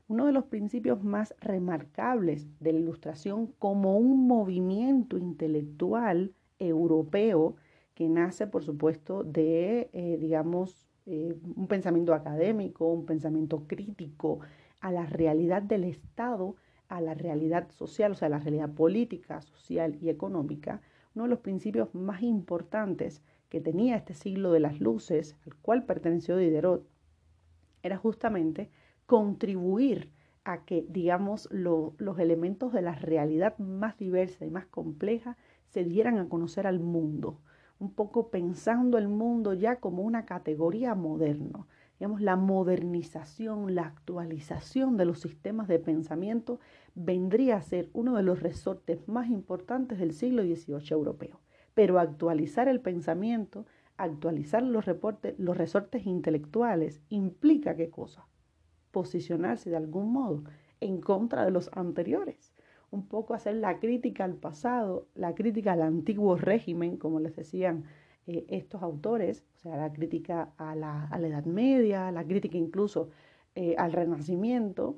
Uno 0.07 0.25
de 0.25 0.31
los 0.31 0.45
principios 0.45 1.03
más 1.03 1.35
remarcables 1.41 2.47
de 2.59 2.73
la 2.73 2.79
ilustración 2.79 3.47
como 3.59 3.97
un 3.97 4.25
movimiento 4.25 5.17
intelectual 5.17 6.33
europeo 6.59 7.55
que 7.93 8.07
nace, 8.07 8.47
por 8.47 8.63
supuesto, 8.63 9.23
de, 9.23 9.89
eh, 9.91 10.17
digamos, 10.19 10.87
eh, 11.07 11.35
un 11.55 11.67
pensamiento 11.67 12.13
académico, 12.13 12.85
un 12.91 13.05
pensamiento 13.05 13.65
crítico 13.67 14.39
a 14.81 14.91
la 14.91 15.05
realidad 15.05 15.61
del 15.61 15.83
Estado, 15.83 16.55
a 16.89 17.01
la 17.01 17.13
realidad 17.13 17.69
social, 17.71 18.11
o 18.11 18.15
sea, 18.15 18.27
a 18.27 18.29
la 18.29 18.39
realidad 18.39 18.73
política, 18.73 19.41
social 19.41 19.97
y 20.01 20.09
económica, 20.09 20.81
uno 21.15 21.23
de 21.23 21.29
los 21.29 21.39
principios 21.39 21.93
más 21.95 22.21
importantes 22.21 23.23
que 23.49 23.61
tenía 23.61 23.95
este 23.97 24.13
siglo 24.13 24.51
de 24.51 24.59
las 24.59 24.79
luces, 24.79 25.35
al 25.45 25.55
cual 25.55 25.85
perteneció 25.85 26.37
Diderot, 26.37 26.85
era 27.83 27.97
justamente 27.97 28.69
contribuir 29.05 30.11
a 30.43 30.63
que, 30.63 30.85
digamos, 30.89 31.49
los 31.51 32.19
elementos 32.19 32.71
de 32.71 32.81
la 32.81 32.95
realidad 32.95 33.57
más 33.57 33.97
diversa 33.97 34.45
y 34.45 34.49
más 34.49 34.65
compleja 34.65 35.37
se 35.65 35.83
dieran 35.83 36.17
a 36.19 36.29
conocer 36.29 36.67
al 36.67 36.79
mundo, 36.79 37.41
un 37.79 37.91
poco 37.93 38.29
pensando 38.29 38.97
el 38.97 39.09
mundo 39.09 39.53
ya 39.53 39.77
como 39.81 40.03
una 40.03 40.25
categoría 40.25 40.95
moderna. 40.95 41.67
Digamos, 41.99 42.21
la 42.21 42.35
modernización, 42.35 43.75
la 43.75 43.87
actualización 43.87 44.97
de 44.97 45.05
los 45.05 45.19
sistemas 45.19 45.67
de 45.67 45.79
pensamiento 45.79 46.59
vendría 46.95 47.57
a 47.57 47.61
ser 47.61 47.89
uno 47.93 48.15
de 48.15 48.23
los 48.23 48.41
resortes 48.41 49.07
más 49.07 49.29
importantes 49.29 49.99
del 49.99 50.13
siglo 50.13 50.43
XVIII 50.43 50.91
europeo. 50.91 51.41
Pero 51.73 51.99
actualizar 51.99 52.67
el 52.67 52.79
pensamiento 52.79 53.65
actualizar 53.97 54.63
los, 54.63 54.85
reportes, 54.85 55.37
los 55.39 55.57
resortes 55.57 56.05
intelectuales 56.05 57.01
implica 57.09 57.75
qué 57.75 57.89
cosa? 57.89 58.25
Posicionarse 58.91 59.69
de 59.69 59.77
algún 59.77 60.11
modo 60.11 60.43
en 60.79 61.01
contra 61.01 61.45
de 61.45 61.51
los 61.51 61.69
anteriores. 61.73 62.53
Un 62.89 63.07
poco 63.07 63.33
hacer 63.33 63.55
la 63.55 63.79
crítica 63.79 64.23
al 64.23 64.35
pasado, 64.35 65.07
la 65.15 65.35
crítica 65.35 65.73
al 65.73 65.81
antiguo 65.81 66.35
régimen, 66.37 66.97
como 66.97 67.19
les 67.19 67.35
decían 67.35 67.83
eh, 68.27 68.45
estos 68.49 68.81
autores, 68.81 69.45
o 69.55 69.57
sea, 69.59 69.77
la 69.77 69.91
crítica 69.91 70.53
a 70.57 70.75
la, 70.75 71.09
Edad 71.19 71.45
Media, 71.45 72.11
la 72.11 72.23
crítica 72.23 72.57
incluso 72.57 73.09
eh, 73.55 73.75
al 73.77 73.91
Renacimiento, 73.91 74.97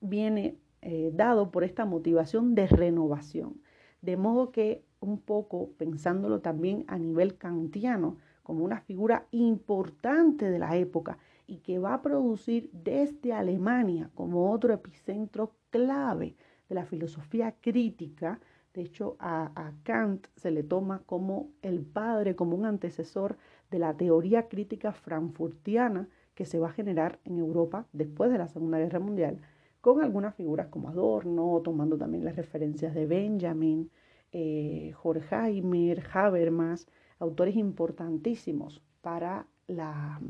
viene 0.00 0.58
eh, 0.80 1.12
dado 1.14 1.52
por 1.52 1.62
esta 1.62 1.84
motivación 1.84 2.54
de 2.54 2.66
renovación. 2.66 3.60
De 4.00 4.16
modo 4.16 4.50
que 4.50 4.84
un 5.06 5.18
poco 5.18 5.70
pensándolo 5.78 6.40
también 6.40 6.84
a 6.88 6.98
nivel 6.98 7.36
kantiano, 7.36 8.16
como 8.42 8.64
una 8.64 8.80
figura 8.80 9.26
importante 9.30 10.50
de 10.50 10.58
la 10.58 10.76
época 10.76 11.18
y 11.46 11.58
que 11.58 11.78
va 11.78 11.94
a 11.94 12.02
producir 12.02 12.70
desde 12.72 13.32
Alemania 13.32 14.10
como 14.14 14.50
otro 14.52 14.72
epicentro 14.72 15.54
clave 15.70 16.36
de 16.68 16.74
la 16.74 16.84
filosofía 16.84 17.54
crítica. 17.60 18.40
De 18.74 18.82
hecho, 18.82 19.16
a, 19.18 19.72
Kant 19.82 20.26
se 20.36 20.50
le 20.50 20.62
toma 20.62 21.02
como 21.04 21.50
el 21.62 21.82
padre, 21.82 22.34
como 22.34 22.56
un 22.56 22.64
antecesor 22.64 23.36
de 23.70 23.78
la 23.78 23.94
teoría 23.94 24.48
crítica 24.48 24.92
frankfurtiana 24.92 26.08
que 26.34 26.46
se 26.46 26.58
va 26.58 26.68
a 26.68 26.72
generar 26.72 27.20
en 27.24 27.38
Europa 27.38 27.86
después 27.92 28.30
de 28.30 28.38
la 28.38 28.48
Segunda 28.48 28.78
Guerra 28.78 29.00
Mundial, 29.00 29.40
con 29.82 30.00
algunas 30.00 30.34
figuras 30.34 30.68
como 30.68 30.88
Adorno, 30.88 31.60
tomando 31.62 31.98
también 31.98 32.24
las 32.24 32.36
referencias 32.36 32.94
de 32.94 33.06
Benjamin, 33.06 33.90
eh, 34.32 34.94
Horkheimer, 35.02 36.02
Habermas, 36.12 36.86
autores 37.18 37.56
importantísimos 37.56 38.82
para 39.00 39.46
la, 39.66 40.20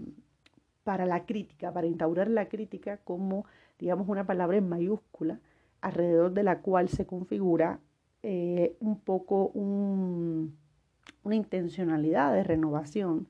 para 0.85 1.07
la 1.07 1.25
crítica, 1.25 1.73
para 1.73 1.87
instaurar 1.87 2.29
la 2.29 2.49
crítica 2.49 2.99
como, 2.99 3.47
digamos, 3.79 4.09
una 4.09 4.27
palabra 4.27 4.59
en 4.59 4.69
mayúscula, 4.69 5.41
alrededor 5.81 6.33
de 6.33 6.43
la 6.43 6.61
cual 6.61 6.89
se 6.89 7.07
configura 7.07 7.81
eh, 8.23 8.77
un 8.81 9.01
poco 9.01 9.47
una 9.47 11.35
intencionalidad 11.35 12.33
de 12.33 12.45
renovación, 12.45 13.29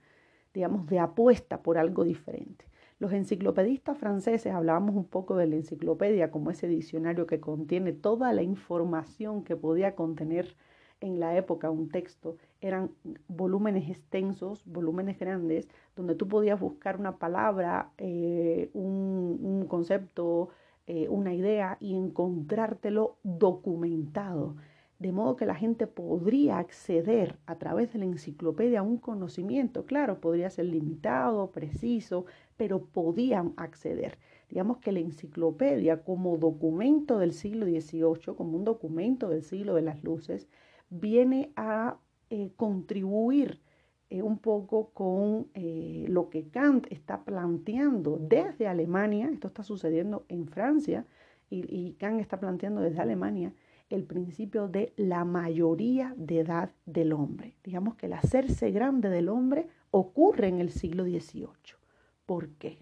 digamos, 0.52 0.86
de 0.86 0.98
apuesta 0.98 1.62
por 1.62 1.78
algo 1.78 2.04
diferente. 2.04 2.66
Los 3.02 3.12
enciclopedistas 3.12 3.98
franceses 3.98 4.54
hablábamos 4.54 4.94
un 4.94 5.06
poco 5.06 5.34
de 5.34 5.48
la 5.48 5.56
enciclopedia 5.56 6.30
como 6.30 6.52
ese 6.52 6.68
diccionario 6.68 7.26
que 7.26 7.40
contiene 7.40 7.92
toda 7.92 8.32
la 8.32 8.44
información 8.44 9.42
que 9.42 9.56
podía 9.56 9.96
contener 9.96 10.54
en 11.00 11.18
la 11.18 11.36
época 11.36 11.68
un 11.68 11.88
texto. 11.88 12.36
Eran 12.60 12.92
volúmenes 13.26 13.90
extensos, 13.90 14.64
volúmenes 14.66 15.18
grandes, 15.18 15.66
donde 15.96 16.14
tú 16.14 16.28
podías 16.28 16.60
buscar 16.60 16.96
una 17.00 17.16
palabra, 17.18 17.90
eh, 17.98 18.70
un, 18.72 19.66
concepto, 19.68 20.50
eh, 20.86 21.08
una 21.08 21.34
idea 21.34 21.78
y 21.80 21.96
encontrártelo 21.96 23.16
documentado. 23.24 24.54
De 25.02 25.10
modo 25.10 25.34
que 25.34 25.46
la 25.46 25.56
gente 25.56 25.88
podría 25.88 26.58
acceder 26.58 27.36
a 27.46 27.58
través 27.58 27.92
de 27.92 27.98
la 27.98 28.04
enciclopedia 28.04 28.78
a 28.78 28.82
un 28.84 28.98
conocimiento. 28.98 29.84
Claro, 29.84 30.20
podría 30.20 30.48
ser 30.48 30.66
limitado, 30.66 31.50
preciso, 31.50 32.24
pero 32.56 32.84
podían 32.84 33.52
acceder. 33.56 34.16
Digamos 34.48 34.78
que 34.78 34.92
la 34.92 35.00
enciclopedia 35.00 36.04
como 36.04 36.38
documento 36.38 37.18
del 37.18 37.32
siglo 37.32 37.66
XVIII, 37.66 38.36
como 38.36 38.56
un 38.56 38.62
documento 38.62 39.28
del 39.28 39.42
siglo 39.42 39.74
de 39.74 39.82
las 39.82 40.04
luces, 40.04 40.46
viene 40.88 41.50
a 41.56 41.98
eh, 42.30 42.52
contribuir 42.54 43.60
eh, 44.08 44.22
un 44.22 44.38
poco 44.38 44.90
con 44.90 45.48
eh, 45.54 46.04
lo 46.06 46.30
que 46.30 46.46
Kant 46.46 46.86
está 46.90 47.24
planteando 47.24 48.18
desde 48.20 48.68
Alemania, 48.68 49.28
esto 49.32 49.48
está 49.48 49.64
sucediendo 49.64 50.26
en 50.28 50.46
Francia, 50.46 51.06
y, 51.50 51.64
y 51.68 51.94
Kant 51.94 52.20
está 52.20 52.38
planteando 52.38 52.80
desde 52.80 53.00
Alemania 53.00 53.52
el 53.92 54.04
principio 54.04 54.68
de 54.68 54.94
la 54.96 55.24
mayoría 55.26 56.14
de 56.16 56.40
edad 56.40 56.70
del 56.86 57.12
hombre. 57.12 57.56
Digamos 57.62 57.94
que 57.96 58.06
el 58.06 58.14
hacerse 58.14 58.70
grande 58.70 59.10
del 59.10 59.28
hombre 59.28 59.68
ocurre 59.90 60.48
en 60.48 60.60
el 60.60 60.70
siglo 60.70 61.04
XVIII. 61.04 61.76
¿Por 62.24 62.48
qué? 62.52 62.78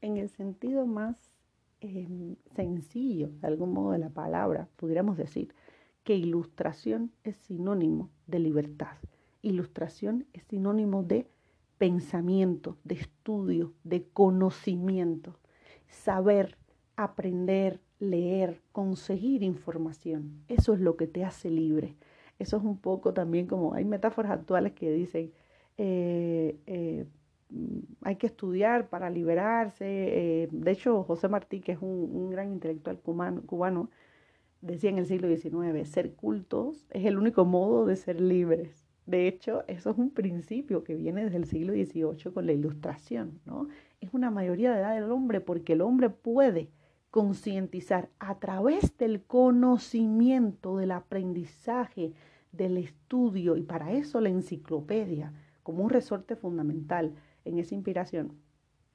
En 0.00 0.16
el 0.16 0.28
sentido 0.28 0.86
más 0.86 1.16
em, 1.80 2.36
sencillo, 2.54 3.30
de 3.40 3.46
algún 3.48 3.72
modo 3.72 3.90
de 3.90 3.98
la 3.98 4.10
palabra, 4.10 4.68
pudiéramos 4.76 5.16
decir 5.16 5.52
que 6.04 6.14
ilustración 6.14 7.10
es 7.24 7.36
sinónimo 7.38 8.10
de 8.28 8.38
libertad. 8.38 8.96
Ilustración 9.42 10.24
es 10.32 10.44
sinónimo 10.44 11.02
de 11.02 11.28
pensamiento, 11.78 12.78
de 12.84 12.94
estudio, 12.94 13.72
de 13.82 14.06
conocimiento, 14.12 15.36
saber, 15.88 16.56
aprender, 16.94 17.80
leer, 18.02 18.60
conseguir 18.72 19.42
información. 19.42 20.42
Eso 20.48 20.74
es 20.74 20.80
lo 20.80 20.96
que 20.96 21.06
te 21.06 21.24
hace 21.24 21.50
libre. 21.50 21.94
Eso 22.38 22.56
es 22.56 22.64
un 22.64 22.78
poco 22.78 23.14
también 23.14 23.46
como 23.46 23.74
hay 23.74 23.84
metáforas 23.84 24.32
actuales 24.32 24.72
que 24.72 24.90
dicen, 24.90 25.32
eh, 25.78 26.58
eh, 26.66 27.06
hay 28.02 28.16
que 28.16 28.26
estudiar 28.26 28.88
para 28.88 29.08
liberarse. 29.08 29.84
Eh, 29.86 30.48
de 30.50 30.70
hecho, 30.72 31.04
José 31.04 31.28
Martí, 31.28 31.60
que 31.60 31.72
es 31.72 31.78
un, 31.80 32.30
gran 32.30 32.52
intelectual 32.52 32.98
cubano, 32.98 33.42
cubano, 33.42 33.88
decía 34.60 34.90
en 34.90 34.98
el 34.98 35.06
siglo 35.06 35.28
XIX, 35.28 35.88
ser 35.88 36.14
cultos 36.14 36.86
es 36.90 37.04
el 37.04 37.18
único 37.18 37.44
modo 37.44 37.86
de 37.86 37.96
ser 37.96 38.20
libres. 38.20 38.84
De 39.06 39.28
hecho, 39.28 39.64
eso 39.68 39.90
es 39.90 39.98
un 39.98 40.10
principio 40.10 40.84
que 40.84 40.94
viene 40.96 41.24
desde 41.24 41.36
el 41.36 41.44
siglo 41.44 41.72
XVIII 41.72 42.32
con 42.32 42.46
la 42.46 42.52
ilustración, 42.52 43.40
¿no? 43.46 43.68
Es 44.00 44.12
una 44.12 44.30
mayoría 44.30 44.72
de 44.72 44.80
edad 44.80 44.94
del 44.94 45.10
hombre 45.10 45.40
porque 45.40 45.72
el 45.74 45.80
hombre 45.82 46.10
puede 46.10 46.70
concientizar 47.12 48.08
a 48.18 48.38
través 48.38 48.96
del 48.96 49.22
conocimiento, 49.22 50.78
del 50.78 50.92
aprendizaje, 50.92 52.14
del 52.52 52.78
estudio, 52.78 53.58
y 53.58 53.62
para 53.62 53.92
eso 53.92 54.18
la 54.22 54.30
enciclopedia, 54.30 55.34
como 55.62 55.84
un 55.84 55.90
resorte 55.90 56.36
fundamental 56.36 57.14
en 57.44 57.58
esa 57.58 57.74
inspiración, 57.74 58.32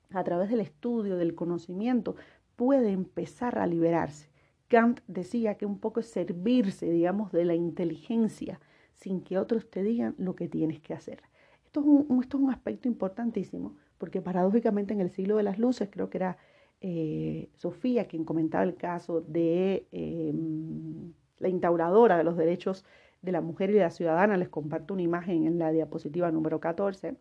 a 0.09 0.23
través 0.23 0.49
del 0.49 0.61
estudio, 0.61 1.15
del 1.15 1.35
conocimiento, 1.35 2.15
puede 2.55 2.91
empezar 2.91 3.59
a 3.59 3.67
liberarse. 3.67 4.31
Kant 4.67 5.01
decía 5.05 5.53
que 5.55 5.67
un 5.67 5.77
poco 5.77 5.99
es 5.99 6.07
servirse, 6.07 6.89
digamos, 6.89 7.31
de 7.31 7.45
la 7.45 7.53
inteligencia, 7.53 8.59
sin 8.95 9.21
que 9.21 9.37
otros 9.37 9.69
te 9.69 9.83
digan 9.83 10.15
lo 10.17 10.35
que 10.35 10.47
tienes 10.47 10.79
que 10.79 10.95
hacer. 10.95 11.21
Esto 11.65 11.81
es 11.81 11.85
un, 11.85 12.23
esto 12.23 12.37
es 12.37 12.43
un 12.43 12.49
aspecto 12.49 12.87
importantísimo, 12.87 13.75
porque 13.99 14.23
paradójicamente 14.23 14.95
en 14.95 15.01
el 15.01 15.11
siglo 15.11 15.37
de 15.37 15.43
las 15.43 15.59
luces, 15.59 15.89
creo 15.91 16.09
que 16.09 16.17
era 16.17 16.39
eh, 16.81 17.49
Sofía, 17.55 18.07
quien 18.07 18.23
comentaba 18.23 18.63
el 18.63 18.75
caso 18.75 19.21
de 19.21 19.87
em, 19.91 21.13
la 21.39 21.49
instauradora 21.49 22.17
de 22.17 22.23
los 22.23 22.37
derechos 22.37 22.85
de 23.21 23.31
la 23.31 23.41
mujer 23.41 23.71
y 23.71 23.73
de 23.73 23.79
la 23.79 23.91
ciudadana, 23.91 24.37
les 24.37 24.49
comparto 24.49 24.93
una 24.93 25.03
imagen 25.03 25.47
en 25.47 25.57
la 25.59 25.71
diapositiva 25.71 26.31
número 26.31 26.59
14, 26.59 27.17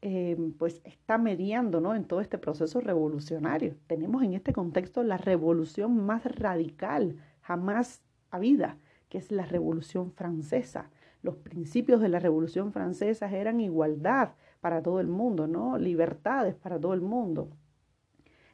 em, 0.00 0.52
pues 0.52 0.80
está 0.84 1.18
mediando 1.18 1.80
¿no? 1.80 1.94
en 1.94 2.04
todo 2.04 2.20
este 2.20 2.38
proceso 2.38 2.80
revolucionario. 2.80 3.74
Tenemos 3.86 4.22
en 4.22 4.34
este 4.34 4.52
contexto 4.52 5.02
la 5.02 5.18
revolución 5.18 6.06
más 6.06 6.24
radical 6.24 7.16
jamás 7.42 8.02
habida, 8.30 8.78
que 9.08 9.18
es 9.18 9.30
la 9.30 9.44
revolución 9.44 10.12
francesa. 10.12 10.90
Los 11.22 11.36
principios 11.36 12.00
de 12.00 12.08
la 12.08 12.20
revolución 12.20 12.72
francesa 12.72 13.30
eran 13.30 13.60
igualdad 13.60 14.32
para 14.60 14.82
todo 14.82 15.00
el 15.00 15.08
mundo, 15.08 15.46
¿no? 15.46 15.78
libertades 15.78 16.54
para 16.54 16.78
todo 16.80 16.94
el 16.94 17.00
mundo, 17.00 17.50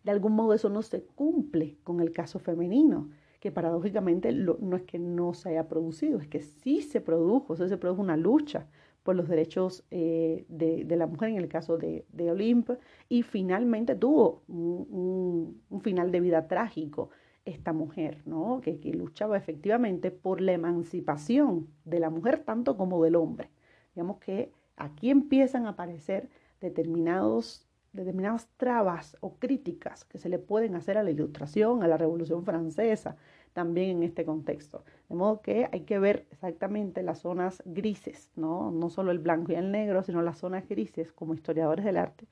de 0.05 0.13
algún 0.13 0.35
modo 0.35 0.55
eso 0.55 0.69
no 0.69 0.83
se 0.83 1.03
cumple 1.03 1.79
con 1.83 2.01
el 2.01 2.13
caso 2.13 2.39
femenino, 2.39 3.11
que 3.41 3.51
paradójicamente 3.51 4.33
no 4.33 4.77
es 4.77 4.85
que 4.85 4.99
no 4.99 5.35
se 5.35 5.51
haya 5.51 5.69
producido, 5.69 6.19
es 6.19 6.29
que 6.29 6.41
sí 6.41 6.81
se 6.81 7.01
produjo, 7.01 7.53
o 7.53 7.57
sea, 7.57 7.69
se 7.69 7.77
produjo 7.77 8.01
una 8.01 8.17
lucha 8.17 8.67
por 9.03 9.17
los 9.17 9.29
derechos 9.29 9.85
eh, 9.91 10.47
de, 10.49 10.97
la 10.97 11.07
mujer 11.07 11.29
en 11.29 11.37
el 11.37 11.49
caso 11.49 11.77
de, 11.77 12.07
de 12.11 12.31
Olympe 12.31 12.79
y 13.09 13.23
finalmente 13.23 13.95
tuvo 13.95 14.43
un, 14.49 15.61
final 15.83 16.11
de 16.11 16.21
vida 16.21 16.49
trágico 16.49 17.11
esta 17.45 17.75
mujer, 17.75 18.23
¿no? 18.25 18.63
que, 18.63 18.81
que 18.81 18.95
luchaba 18.95 19.37
efectivamente 19.37 20.11
por 20.11 20.41
la 20.41 20.53
emancipación 20.53 21.69
de 21.85 22.01
la 22.01 22.09
mujer 22.09 22.39
tanto 22.45 22.79
como 22.79 23.05
del 23.05 23.17
hombre. 23.17 23.51
Digamos 23.95 24.17
que 24.21 24.53
aquí 24.77 25.11
empiezan 25.11 25.67
a 25.67 25.71
aparecer 25.71 26.31
determinados 26.63 27.69
determinadas 27.95 28.49
trabas 28.57 29.17
o 29.21 29.37
críticas 29.37 30.05
que 30.05 30.19
se 30.19 30.29
le 30.29 30.39
pueden 30.39 30.75
hacer 30.75 30.99
a 30.99 31.03
la 31.03 31.11
ilustración, 31.11 31.83
a 31.83 31.89
la 31.89 31.97
Revolución 31.97 32.45
Francesa, 32.45 33.17
también 33.53 33.99
en 33.99 34.03
este 34.03 34.25
contexto. 34.25 34.85
De 35.09 35.15
modo 35.15 35.41
que 35.41 35.69
hay 35.73 35.83
que 35.83 35.99
ver 35.99 36.27
exactamente 36.33 37.03
las 37.03 37.21
zonas 37.21 37.63
grises, 37.65 38.31
no, 38.37 38.71
no 38.73 38.91
solo 38.91 39.13
el 39.13 39.21
blanco 39.21 39.53
y 39.53 39.55
el 39.55 39.71
negro, 39.71 40.03
sino 40.03 40.23
las 40.23 40.39
zonas 40.39 40.69
grises 40.69 41.13
como 41.13 41.35
historiadores 41.35 41.85
del 41.85 41.97
arte, 41.97 42.27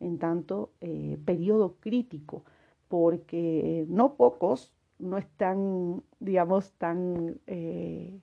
en 0.00 0.18
tanto 0.18 0.70
eh, 0.82 1.18
periodo 1.24 1.76
crítico, 1.80 2.44
porque 2.88 3.86
no 3.88 4.14
pocos 4.16 4.72
no 4.98 5.18
están, 5.18 6.02
digamos, 6.20 6.72
tan 6.72 7.38
eh, 7.46 8.18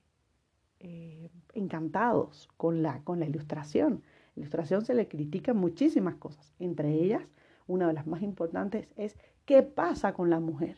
eh, 0.79 1.29
encantados 1.53 2.49
con 2.55 2.83
la, 2.83 3.01
con 3.03 3.19
la 3.19 3.25
ilustración 3.25 4.03
ilustración 4.35 4.85
se 4.85 4.93
le 4.93 5.07
critica 5.07 5.53
muchísimas 5.53 6.15
cosas. 6.15 6.53
Entre 6.59 6.93
ellas, 6.93 7.23
una 7.67 7.87
de 7.87 7.93
las 7.93 8.07
más 8.07 8.21
importantes 8.21 8.87
es 8.95 9.17
qué 9.45 9.63
pasa 9.63 10.13
con 10.13 10.29
la 10.29 10.39
mujer. 10.39 10.77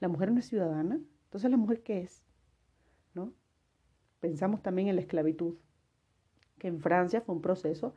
La 0.00 0.08
mujer 0.08 0.32
no 0.32 0.40
es 0.40 0.46
ciudadana, 0.46 1.00
entonces 1.24 1.50
la 1.50 1.56
mujer 1.56 1.82
qué 1.82 2.00
es? 2.00 2.22
¿No? 3.14 3.32
Pensamos 4.20 4.62
también 4.62 4.88
en 4.88 4.96
la 4.96 5.02
esclavitud, 5.02 5.56
que 6.58 6.68
en 6.68 6.80
Francia 6.80 7.20
fue 7.20 7.34
un 7.34 7.42
proceso, 7.42 7.94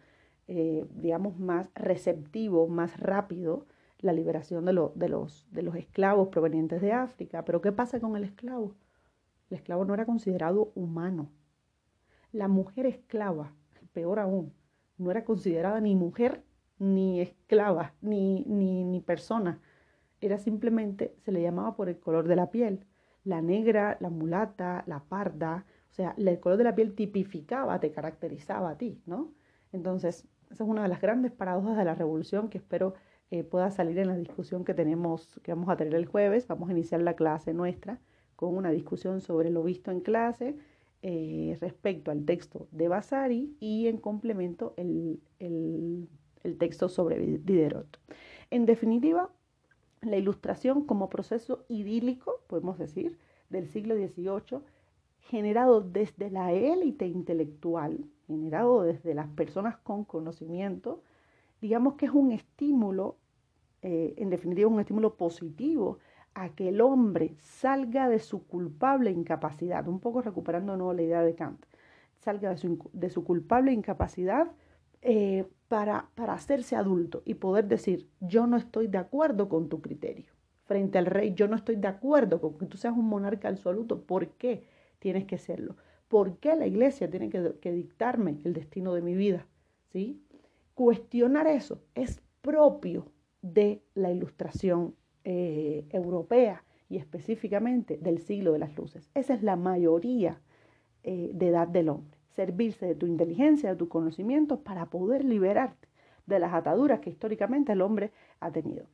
eh, 0.47 0.85
digamos, 0.95 1.38
más 1.39 1.69
receptivo, 1.75 2.67
más 2.67 2.99
rápido, 2.99 3.65
la 3.99 4.13
liberación 4.13 4.65
de, 4.65 4.89
de, 4.95 5.09
los, 5.09 5.47
de 5.51 5.62
los 5.62 5.75
esclavos 5.75 6.29
provenientes 6.29 6.81
de 6.81 6.93
África. 6.93 7.43
Pero 7.43 7.62
¿qué 7.62 7.71
pasa 7.71 7.99
con 7.99 8.15
el 8.15 8.23
esclavo? 8.23 8.75
El 9.49 9.57
esclavo 9.57 9.83
no 9.83 9.93
era 9.93 10.05
considerado 10.05 10.71
humano. 10.75 11.29
La 12.31 12.47
mujer 12.47 12.85
esclava, 12.85 13.53
peor 13.91 14.19
aún, 14.19 14.53
no 14.99 15.12
era 15.12 15.25
considerada 15.25 15.81
ni 15.81 15.95
mujer, 15.95 16.43
ni 16.77 17.21
esclava, 17.21 17.93
ni, 18.01 18.43
ni, 18.45 19.01
persona. 19.01 19.59
Era 20.21 20.38
simplemente, 20.38 21.15
se 21.19 21.31
le 21.31 21.41
llamaba 21.41 21.75
por 21.75 21.89
el 21.89 21.99
color 21.99 22.27
de 22.27 22.35
la 22.35 22.51
piel. 22.51 22.85
La 23.23 23.41
negra, 23.41 23.97
la 23.99 24.09
mulata, 24.09 24.83
la 24.85 25.03
parda, 25.03 25.65
o 25.89 25.93
sea, 25.93 26.13
el 26.17 26.39
color 26.39 26.57
de 26.57 26.63
la 26.65 26.75
piel 26.75 26.93
tipificaba, 26.93 27.79
te 27.79 27.91
caracterizaba 27.91 28.71
a 28.71 28.77
ti, 28.77 29.01
¿no? 29.05 29.33
Entonces, 29.71 30.27
esa 30.51 30.63
es 30.63 30.69
una 30.69 30.83
de 30.83 30.89
las 30.89 31.01
grandes 31.01 31.31
paradojas 31.31 31.77
de 31.77 31.85
la 31.85 31.95
revolución 31.95 32.49
que 32.49 32.57
espero 32.57 32.93
eh, 33.31 33.43
pueda 33.43 33.71
salir 33.71 33.99
en 33.99 34.07
la 34.07 34.15
discusión 34.15 34.65
que 34.65 34.73
tenemos, 34.73 35.39
que 35.43 35.53
vamos 35.53 35.69
a 35.69 35.77
tener 35.77 35.95
el 35.95 36.05
jueves. 36.05 36.47
Vamos 36.47 36.69
a 36.69 36.71
iniciar 36.71 37.01
la 37.01 37.15
clase 37.15 37.53
nuestra 37.53 37.99
con 38.35 38.55
una 38.55 38.71
discusión 38.71 39.21
sobre 39.21 39.49
lo 39.49 39.63
visto 39.63 39.91
en 39.91 40.01
clase 40.01 40.57
eh, 41.01 41.57
respecto 41.62 42.12
al 42.12 42.25
texto 42.25 42.67
de 42.71 42.89
Vasari 42.89 43.55
y 43.62 43.88
en 43.88 43.97
complemento 43.97 44.73
el, 44.75 45.21
texto 46.57 46.89
sobre 46.89 47.17
Diderot. 47.38 47.99
En 48.49 48.65
definitiva, 48.65 49.29
la 50.01 50.17
ilustración 50.17 50.85
como 50.85 51.09
proceso 51.09 51.63
idílico, 51.69 52.41
podemos 52.47 52.77
decir, 52.77 53.17
del 53.49 53.67
siglo 53.67 53.95
XVIII, 53.95 54.62
generado 55.21 55.79
desde 55.79 56.29
la 56.31 56.51
élite 56.51 57.07
intelectual, 57.07 58.05
generado 58.27 58.83
desde 58.83 59.13
las 59.13 59.29
personas 59.29 59.77
con 59.77 60.03
conocimiento, 60.03 61.01
digamos 61.62 61.93
que 61.93 62.07
es 62.07 62.12
un 62.12 62.33
estímulo, 62.33 63.15
eh, 63.83 64.15
en 64.17 64.29
definitiva 64.29 64.67
un 64.67 64.81
estímulo 64.81 65.15
positivo 65.15 65.99
a 66.33 66.49
que 66.49 66.69
el 66.69 66.81
hombre 66.81 67.35
salga 67.41 68.07
de 68.09 68.19
su 68.19 68.45
culpable 68.45 69.11
incapacidad, 69.11 69.87
un 69.87 69.99
poco 69.99 70.21
recuperando 70.21 70.75
nuevo 70.77 70.93
la 70.93 71.01
idea 71.01 71.21
de 71.21 71.35
Kant, 71.35 71.65
salga 72.19 72.55
de 72.93 73.09
su, 73.09 73.23
culpable 73.23 73.71
incapacidad 73.71 74.51
eh, 75.01 75.45
para, 75.67 76.09
para 76.15 76.33
hacerse 76.33 76.75
adulto 76.75 77.21
y 77.25 77.35
poder 77.35 77.67
decir, 77.67 78.09
yo 78.19 78.47
no 78.47 78.57
estoy 78.57 78.87
de 78.87 78.97
acuerdo 78.97 79.49
con 79.49 79.69
tu 79.69 79.81
criterio. 79.81 80.33
frente 80.65 80.99
al 80.99 81.07
rey, 81.07 81.33
yo 81.33 81.47
no 81.47 81.55
estoy 81.55 81.77
de 81.77 81.87
acuerdo 81.87 82.39
con 82.41 82.57
que 82.57 82.67
tú 82.67 82.77
seas 82.77 82.95
un 82.95 83.07
monarca 83.07 83.47
absoluto. 83.47 84.03
¿Por 84.03 84.29
qué 84.33 84.67
tienes 84.99 85.25
que 85.25 85.39
serlo? 85.39 85.75
¿Por 86.09 86.37
qué 86.37 86.55
la 86.55 86.67
iglesia 86.67 87.09
tiene 87.09 87.29
que, 87.29 87.71
dictarme 87.71 88.39
el 88.43 88.53
destino 88.53 88.93
de 88.93 89.01
mi 89.01 89.15
vida? 89.15 89.47
¿Sí? 89.91 90.21
Cuestionar 90.73 91.47
eso 91.47 91.81
es 91.95 92.21
propio 92.41 93.11
de 93.41 93.83
la 93.93 94.11
ilustración 94.11 94.95
eh, 95.23 95.86
europea 95.91 96.63
y 96.89 96.97
específicamente 96.97 97.97
del 97.97 98.19
siglo 98.19 98.53
de 98.53 98.60
las 98.60 98.75
luces. 98.77 99.10
Esa 99.13 99.34
es 99.34 99.43
la 99.43 99.55
mayoría 99.55 100.39
eh, 101.03 101.32
de 101.34 101.47
edad 101.47 101.67
del 101.67 101.89
hombre. 101.89 102.17
Servirse 102.36 102.86
de 102.86 102.95
tu 102.95 103.05
inteligencia, 103.05 103.69
de 103.69 103.75
tus 103.75 103.89
conocimientos 103.89 104.60
para 104.60 104.88
poder 104.88 105.23
liberarte 105.25 105.88
de 106.25 106.39
las 106.39 106.53
ataduras 106.53 106.99
que 106.99 107.10
históricamente 107.10 107.73
el 107.73 107.82
hombre 107.82 108.12
ha 108.39 108.51
tenido. 108.51 108.86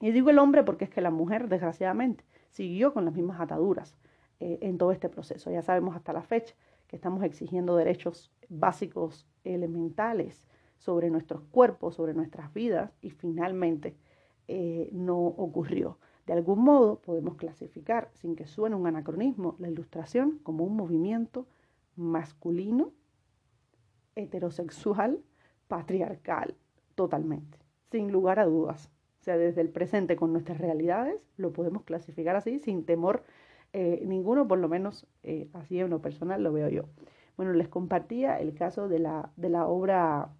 Y 0.00 0.12
digo 0.12 0.30
el 0.30 0.38
hombre 0.38 0.62
porque 0.62 0.84
es 0.84 0.90
que 0.90 1.00
la 1.00 1.10
mujer, 1.10 1.48
desgraciadamente, 1.48 2.24
siguió 2.50 2.94
con 2.94 3.04
las 3.04 3.14
mismas 3.14 3.40
ataduras 3.40 3.96
eh, 4.40 4.58
en 4.62 4.78
todo 4.78 4.92
este 4.92 5.08
proceso. 5.08 5.50
Ya 5.50 5.62
sabemos 5.62 5.96
hasta 5.96 6.12
la 6.12 6.22
fecha 6.22 6.54
que 6.86 6.96
estamos 6.96 7.24
exigiendo 7.24 7.76
derechos 7.76 8.32
básicos 8.48 9.26
elementales 9.44 10.46
sobre 10.78 11.10
nuestros 11.10 11.42
cuerpos, 11.50 11.96
sobre 11.96 12.14
nuestras 12.14 12.54
vidas, 12.54 12.92
y 13.02 13.10
finalmente 13.10 13.96
eh, 14.48 14.88
no 14.92 15.18
ocurrió. 15.18 15.98
De 16.26 16.32
algún 16.32 16.62
modo 16.62 17.00
podemos 17.00 17.36
clasificar, 17.36 18.10
sin 18.14 18.36
que 18.36 18.46
suene 18.46 18.76
un 18.76 18.86
anacronismo, 18.86 19.56
la 19.58 19.68
ilustración 19.68 20.40
como 20.42 20.64
un 20.64 20.76
movimiento 20.76 21.46
masculino, 21.96 22.92
heterosexual, 24.14 25.20
patriarcal, 25.68 26.54
totalmente, 26.94 27.58
sin 27.90 28.10
lugar 28.10 28.38
a 28.40 28.46
dudas. 28.46 28.90
O 29.20 29.24
sea, 29.24 29.36
desde 29.36 29.60
el 29.60 29.70
presente 29.70 30.16
con 30.16 30.32
nuestras 30.32 30.58
realidades 30.58 31.20
lo 31.36 31.52
podemos 31.52 31.82
clasificar 31.82 32.36
así, 32.36 32.58
sin 32.58 32.84
temor 32.84 33.24
eh, 33.72 34.02
ninguno, 34.06 34.48
por 34.48 34.58
lo 34.58 34.68
menos 34.68 35.06
eh, 35.22 35.48
así 35.52 35.78
en 35.78 35.90
lo 35.90 36.00
personal 36.00 36.42
lo 36.42 36.52
veo 36.52 36.68
yo. 36.68 36.84
Bueno, 37.36 37.52
les 37.52 37.68
compartía 37.68 38.40
el 38.40 38.54
caso 38.54 38.88
de 38.88 38.98
la, 38.98 39.30
de 39.36 39.48
la 39.48 39.66
obra 39.66 40.30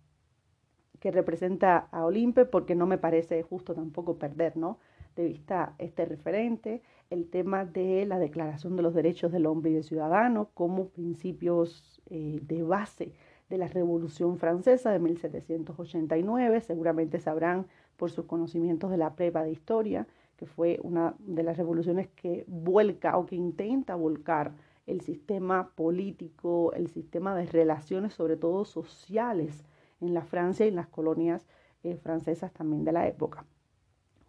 que 1.00 1.11
representa 1.11 1.88
a 1.90 2.04
Olimpe, 2.04 2.44
porque 2.44 2.74
no 2.74 2.87
me 2.87 2.98
parece 2.98 3.42
justo 3.42 3.74
tampoco 3.74 4.18
perder 4.18 4.56
¿no? 4.56 4.78
de 5.16 5.24
vista 5.24 5.74
este 5.78 6.04
referente, 6.04 6.82
el 7.11 7.28
tema 7.28 7.64
de 7.64 8.06
la 8.06 8.18
Declaración 8.18 8.76
de 8.76 8.82
los 8.82 8.94
Derechos 8.94 9.32
del 9.32 9.46
Hombre 9.46 9.70
y 9.70 9.74
del 9.74 9.84
Ciudadano 9.84 10.50
como 10.54 10.88
principios 10.88 12.00
eh, 12.11 12.40
de 12.42 12.62
base 12.62 13.12
de 13.48 13.58
la 13.58 13.66
Revolución 13.66 14.38
Francesa 14.38 14.90
de 14.92 14.98
1789. 14.98 16.61
Seguramente 16.61 17.18
sabrán 17.18 17.66
por 17.96 18.11
sus 18.11 18.26
conocimientos 18.26 18.90
de 18.90 18.96
la 18.98 19.14
prepa 19.14 19.42
de 19.42 19.50
historia, 19.50 20.06
que 20.37 20.46
fue 20.46 20.78
una 20.82 21.14
de 21.18 21.42
las 21.42 21.56
revoluciones 21.56 22.08
que 22.14 22.44
vuelca 22.46 23.16
o 23.18 23.26
que 23.26 23.37
intenta 23.37 23.96
volcar 23.96 24.52
el 24.87 25.00
sistema 25.00 25.70
político, 25.74 26.72
el 26.74 26.88
sistema 26.88 27.34
de 27.34 27.46
relaciones, 27.46 28.14
sobre 28.14 28.37
todo 28.37 28.64
sociales, 28.64 29.64
en 30.00 30.14
la 30.14 30.22
Francia 30.22 30.66
y 30.66 30.70
en 30.70 30.76
las 30.76 30.88
colonias 30.88 31.46
eh, 31.82 31.96
francesas 31.96 32.52
también 32.52 32.84
de 32.84 32.92
la 32.92 33.06
época. 33.06 33.44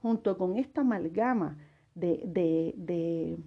Junto 0.01 0.37
con 0.37 0.57
esta 0.57 0.81
amalgama 0.81 1.57
de, 1.95 2.21
de, 2.77 3.37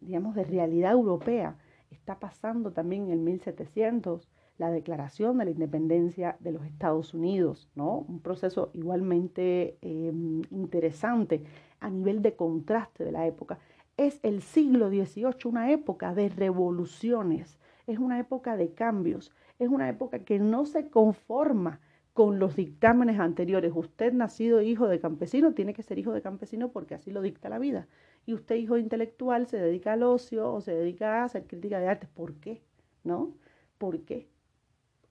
digamos, 0.00 0.34
de 0.34 0.44
realidad 0.44 0.92
europea, 0.92 1.56
está 1.90 2.18
pasando 2.18 2.72
también 2.72 3.04
en 3.04 3.12
el 3.12 3.18
1700 3.20 4.28
la 4.58 4.70
declaración 4.70 5.38
de 5.38 5.46
la 5.46 5.50
independencia 5.50 6.36
de 6.40 6.52
los 6.52 6.64
Estados 6.64 7.14
Unidos, 7.14 7.70
¿no? 7.74 7.98
Un 7.98 8.20
proceso 8.20 8.70
igualmente 8.74 9.78
em, 9.80 10.42
interesante 10.50 11.42
a 11.80 11.90
nivel 11.90 12.22
de 12.22 12.36
contraste 12.36 13.04
de 13.04 13.12
la 13.12 13.26
época. 13.26 13.58
Es 13.96 14.20
el 14.22 14.42
siglo 14.42 14.88
XVIII 14.88 15.34
una 15.46 15.72
época 15.72 16.14
de 16.14 16.28
revoluciones, 16.28 17.58
es 17.86 17.98
una 17.98 18.18
época 18.18 18.56
de 18.56 18.72
cambios, 18.72 19.32
es 19.64 19.70
una 19.70 19.88
época 19.88 20.20
que 20.20 20.38
no 20.38 20.66
se 20.66 20.88
conforma 20.90 21.80
con 22.12 22.38
los 22.38 22.56
dictámenes 22.56 23.18
anteriores. 23.18 23.72
Usted 23.74 24.12
nacido 24.12 24.60
hijo 24.60 24.88
de 24.88 25.00
campesino 25.00 25.54
tiene 25.54 25.72
que 25.74 25.82
ser 25.82 25.98
hijo 25.98 26.12
de 26.12 26.22
campesino 26.22 26.70
porque 26.70 26.94
así 26.94 27.10
lo 27.10 27.22
dicta 27.22 27.48
la 27.48 27.58
vida. 27.58 27.88
Y 28.26 28.34
usted 28.34 28.56
hijo 28.56 28.76
intelectual 28.76 29.46
se 29.46 29.58
dedica 29.58 29.94
al 29.94 30.02
ocio 30.02 30.52
o 30.52 30.60
se 30.60 30.74
dedica 30.74 31.22
a 31.22 31.24
hacer 31.24 31.46
crítica 31.46 31.80
de 31.80 31.88
arte. 31.88 32.08
¿Por 32.12 32.34
qué? 32.34 32.62
¿No? 33.04 33.34
¿Por 33.78 34.04
qué? 34.04 34.28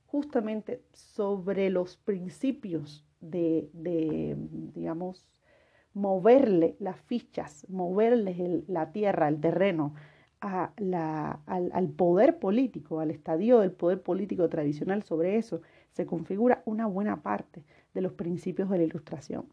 Justamente 0.06 0.84
sobre 0.94 1.70
los 1.70 1.98
principios 1.98 3.06
de, 3.22 4.38
digamos, 4.74 5.26
moverle 5.94 6.76
las 6.80 7.00
fichas, 7.02 7.68
moverles 7.70 8.68
la 8.68 8.92
tierra, 8.92 9.28
el 9.28 9.40
terreno 9.42 9.94
al 10.42 11.90
poder 11.96 12.40
político, 12.40 13.00
al 13.00 13.12
estadio 13.12 13.60
del 13.60 13.72
poder 13.72 14.02
político 14.02 14.50
tradicional 14.50 15.04
sobre 15.04 15.38
eso, 15.38 15.62
se 15.92 16.06
configura 16.06 16.64
una 16.66 16.88
buena 16.88 17.22
parte 17.22 17.64
de 17.94 18.02
los 18.02 18.14
principios 18.14 18.70
de 18.70 18.78
la 18.78 18.84
ilustración. 18.84 19.46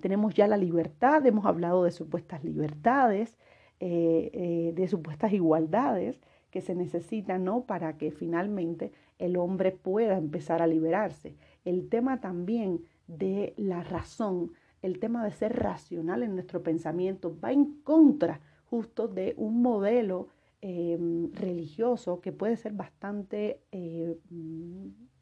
Tenemos 0.00 0.34
ya 0.34 0.48
la 0.48 0.56
libertad, 0.56 1.24
hemos 1.24 1.46
hablado 1.46 1.84
de 1.84 1.92
supuestas 1.92 2.44
libertades, 2.44 3.38
eh, 3.80 4.30
eh, 4.32 4.72
de 4.74 4.88
supuestas 4.88 5.32
igualdades 5.32 6.20
que 6.50 6.60
se 6.60 6.74
necesitan 6.74 7.44
¿no? 7.44 7.64
para 7.64 7.96
que 7.96 8.10
finalmente 8.10 8.92
el 9.18 9.36
hombre 9.36 9.72
pueda 9.72 10.18
empezar 10.18 10.60
a 10.60 10.66
liberarse. 10.66 11.34
El 11.64 11.88
tema 11.88 12.20
también 12.20 12.84
de 13.06 13.54
la 13.56 13.82
razón, 13.82 14.52
el 14.82 14.98
tema 14.98 15.24
de 15.24 15.32
ser 15.32 15.56
racional 15.56 16.22
en 16.22 16.34
nuestro 16.34 16.62
pensamiento 16.62 17.36
va 17.42 17.52
en 17.52 17.80
contra 17.82 18.40
justo 18.72 19.06
de 19.06 19.34
un 19.36 19.60
modelo 19.60 20.28
em, 20.62 21.30
religioso 21.34 22.22
que 22.22 22.32
puede 22.32 22.56
ser 22.56 22.72
bastante 22.72 23.60
eh, 23.70 24.16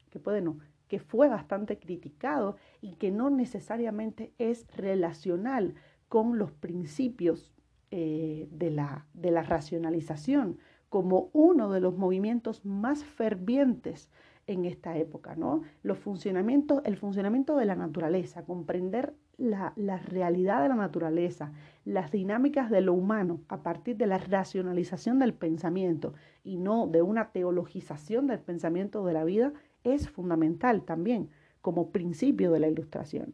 que 0.09 0.19
puede 0.19 0.39
no, 0.39 0.59
que 0.87 0.99
fue 0.99 1.27
bastante 1.27 1.77
criticado 1.77 2.55
y 2.79 2.93
que 2.93 3.11
no 3.11 3.29
necesariamente 3.29 4.31
es 4.37 4.65
relacional 4.77 5.75
con 6.07 6.37
los 6.37 6.53
principios 6.53 7.53
eh, 7.91 8.47
de, 8.51 8.71
la, 8.71 9.05
de 9.13 9.31
la 9.31 9.43
racionalización, 9.43 10.57
como 10.87 11.29
uno 11.33 11.73
de 11.73 11.81
los 11.81 11.97
movimientos 11.97 12.63
más 12.63 13.03
fervientes 13.03 14.09
en 14.47 14.63
esta 14.63 14.97
época, 14.97 15.35
¿no? 15.35 15.63
Los 15.83 15.97
funcionamientos, 15.97 16.81
el 16.85 16.95
funcionamiento 16.95 17.57
de 17.57 17.65
la 17.65 17.75
naturaleza, 17.75 18.45
comprender 18.45 19.13
la, 19.41 19.97
realidad 19.97 20.61
de 20.61 20.69
la 20.69 20.75
naturaleza, 20.75 21.51
las 21.83 22.11
dinámicas 22.11 22.69
de 22.69 22.81
lo 22.81 22.93
humano 22.93 23.41
a 23.47 23.63
partir 23.63 23.97
de 23.97 24.05
la 24.05 24.17
racionalización 24.17 25.19
del 25.19 25.33
pensamiento 25.33 26.13
y 26.43 26.57
no 26.57 26.87
de 26.87 27.01
una 27.01 27.31
teologización 27.31 28.27
del 28.27 28.39
pensamiento 28.39 29.03
de 29.05 29.13
la 29.13 29.23
vida, 29.23 29.53
es 29.83 30.09
fundamental 30.09 30.83
también 30.83 31.29
como 31.61 31.91
principio 31.91 32.51
de 32.51 32.59
la 32.59 32.67
ilustración. 32.67 33.33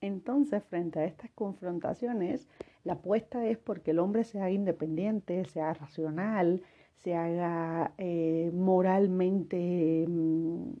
Entonces, 0.00 0.62
frente 0.64 1.00
a 1.00 1.04
estas 1.06 1.30
confrontaciones, 1.30 2.46
la 2.84 2.94
apuesta 2.94 3.46
es 3.46 3.56
porque 3.56 3.92
el 3.92 4.00
hombre 4.00 4.24
sea 4.24 4.50
independiente, 4.50 5.44
sea 5.46 5.72
racional, 5.72 6.62
se 6.96 7.14
haga 7.14 7.92
eh, 7.96 8.50
moralmente 8.54 10.04
mm, 10.06 10.72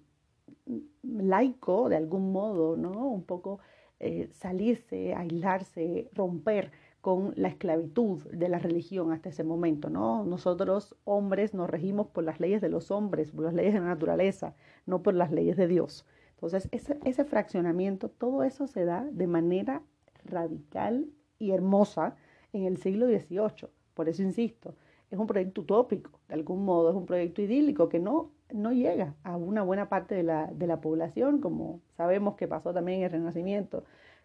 laico 1.02 1.88
de 1.88 1.96
algún 1.96 2.32
modo, 2.32 2.76
¿no? 2.76 3.08
Un 3.08 3.24
poco 3.24 3.60
eh, 4.06 4.28
salirse, 4.32 5.14
aislarse, 5.14 6.10
romper 6.12 6.70
con 7.00 7.32
la 7.36 7.48
esclavitud 7.48 8.22
de 8.30 8.50
la 8.50 8.58
religión 8.58 9.12
hasta 9.12 9.30
ese 9.30 9.44
momento, 9.44 9.88
¿no? 9.88 10.24
Nosotros 10.24 10.94
hombres 11.04 11.54
nos 11.54 11.70
regimos 11.70 12.08
por 12.08 12.22
las 12.22 12.38
leyes 12.38 12.60
de 12.60 12.68
los 12.68 12.90
hombres, 12.90 13.30
por 13.30 13.46
las 13.46 13.54
leyes 13.54 13.72
de 13.72 13.80
la 13.80 13.86
naturaleza, 13.86 14.54
no 14.84 15.02
por 15.02 15.14
las 15.14 15.32
leyes 15.32 15.56
de 15.56 15.68
Dios. 15.68 16.06
Entonces, 16.34 16.68
ese, 16.70 16.98
ese 17.04 17.24
fraccionamiento, 17.24 18.10
todo 18.10 18.42
eso 18.42 18.66
se 18.66 18.84
da 18.84 19.06
de 19.10 19.26
manera 19.26 19.82
radical 20.26 21.06
y 21.38 21.52
hermosa 21.52 22.14
en 22.52 22.64
el 22.64 22.76
siglo 22.76 23.06
XVIII. 23.06 23.70
Por 23.94 24.10
eso 24.10 24.22
insisto, 24.22 24.74
es 25.10 25.18
un 25.18 25.26
proyecto 25.26 25.62
utópico, 25.62 26.20
de 26.28 26.34
algún 26.34 26.66
modo, 26.66 26.90
es 26.90 26.96
un 26.96 27.06
proyecto 27.06 27.40
idílico 27.40 27.88
que 27.88 28.00
no, 28.00 28.32
no 28.52 28.72
llega 28.72 29.14
a 29.22 29.36
una 29.36 29.62
buena 29.62 29.88
parte 29.88 30.14
de 30.14 30.22
la, 30.22 30.46
de 30.46 30.66
la 30.66 30.80
población, 30.80 31.40
como 31.40 31.80
sabemos 31.96 32.36
que 32.36 32.48
pasó 32.48 32.72
también 32.72 32.98
en 32.98 33.04
el 33.04 33.10
Renacimiento 33.10 33.84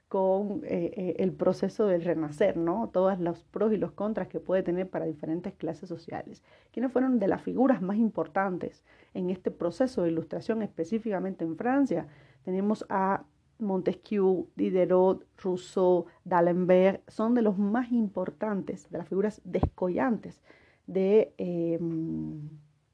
con 0.09 0.63
eh, 0.65 0.91
eh, 0.97 1.15
el 1.19 1.31
proceso 1.31 1.85
del 1.85 2.03
renacer, 2.03 2.57
¿no? 2.57 2.89
Todos 2.91 3.19
los 3.19 3.43
pros 3.43 3.71
y 3.71 3.77
los 3.77 3.91
contras 3.91 4.27
que 4.27 4.39
puede 4.39 4.63
tener 4.63 4.89
para 4.89 5.05
diferentes 5.05 5.53
clases 5.53 5.87
sociales. 5.87 6.43
¿Quiénes 6.71 6.91
fueron 6.91 7.19
de 7.19 7.27
las 7.27 7.43
figuras 7.43 7.79
más 7.83 7.97
importantes 7.97 8.83
en 9.13 9.29
este 9.29 9.51
proceso 9.51 10.01
de 10.01 10.09
ilustración, 10.09 10.63
específicamente 10.63 11.45
en 11.45 11.55
Francia? 11.55 12.07
Tenemos 12.43 12.87
a 12.89 13.23
Montesquieu, 13.59 14.49
Diderot, 14.55 15.25
Rousseau, 15.37 16.05
D'Alembert, 16.25 17.07
son 17.07 17.35
de 17.35 17.43
los 17.43 17.59
más 17.59 17.91
importantes, 17.91 18.89
de 18.89 18.97
las 18.97 19.07
figuras 19.07 19.41
descollantes 19.43 20.41
de, 20.87 21.33
em, 21.37 22.49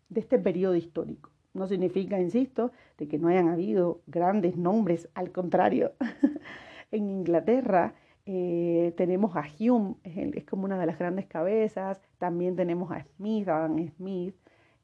de 0.09 0.21
este 0.21 0.39
periodo 0.39 0.75
histórico. 0.75 1.31
No 1.53 1.67
significa, 1.67 2.19
insisto, 2.19 2.71
de 2.97 3.07
que 3.07 3.17
no 3.17 3.29
hayan 3.29 3.47
habido 3.47 4.01
grandes 4.07 4.57
nombres, 4.57 5.09
al 5.13 5.31
contrario. 5.31 5.93
en 6.91 7.09
Inglaterra 7.09 7.95
Eh, 8.27 8.93
tenemos 8.97 9.35
a 9.35 9.43
Hume, 9.59 9.95
es, 10.03 10.45
como 10.45 10.65
una 10.65 10.79
de 10.79 10.87
las 10.87 10.97
grandes 10.97 11.27
cabezas. 11.27 12.01
También 12.17 12.55
tenemos 12.55 12.91
a 12.91 13.03
Smith, 13.03 13.47
Adam 13.47 13.77
Smith. 13.97 14.35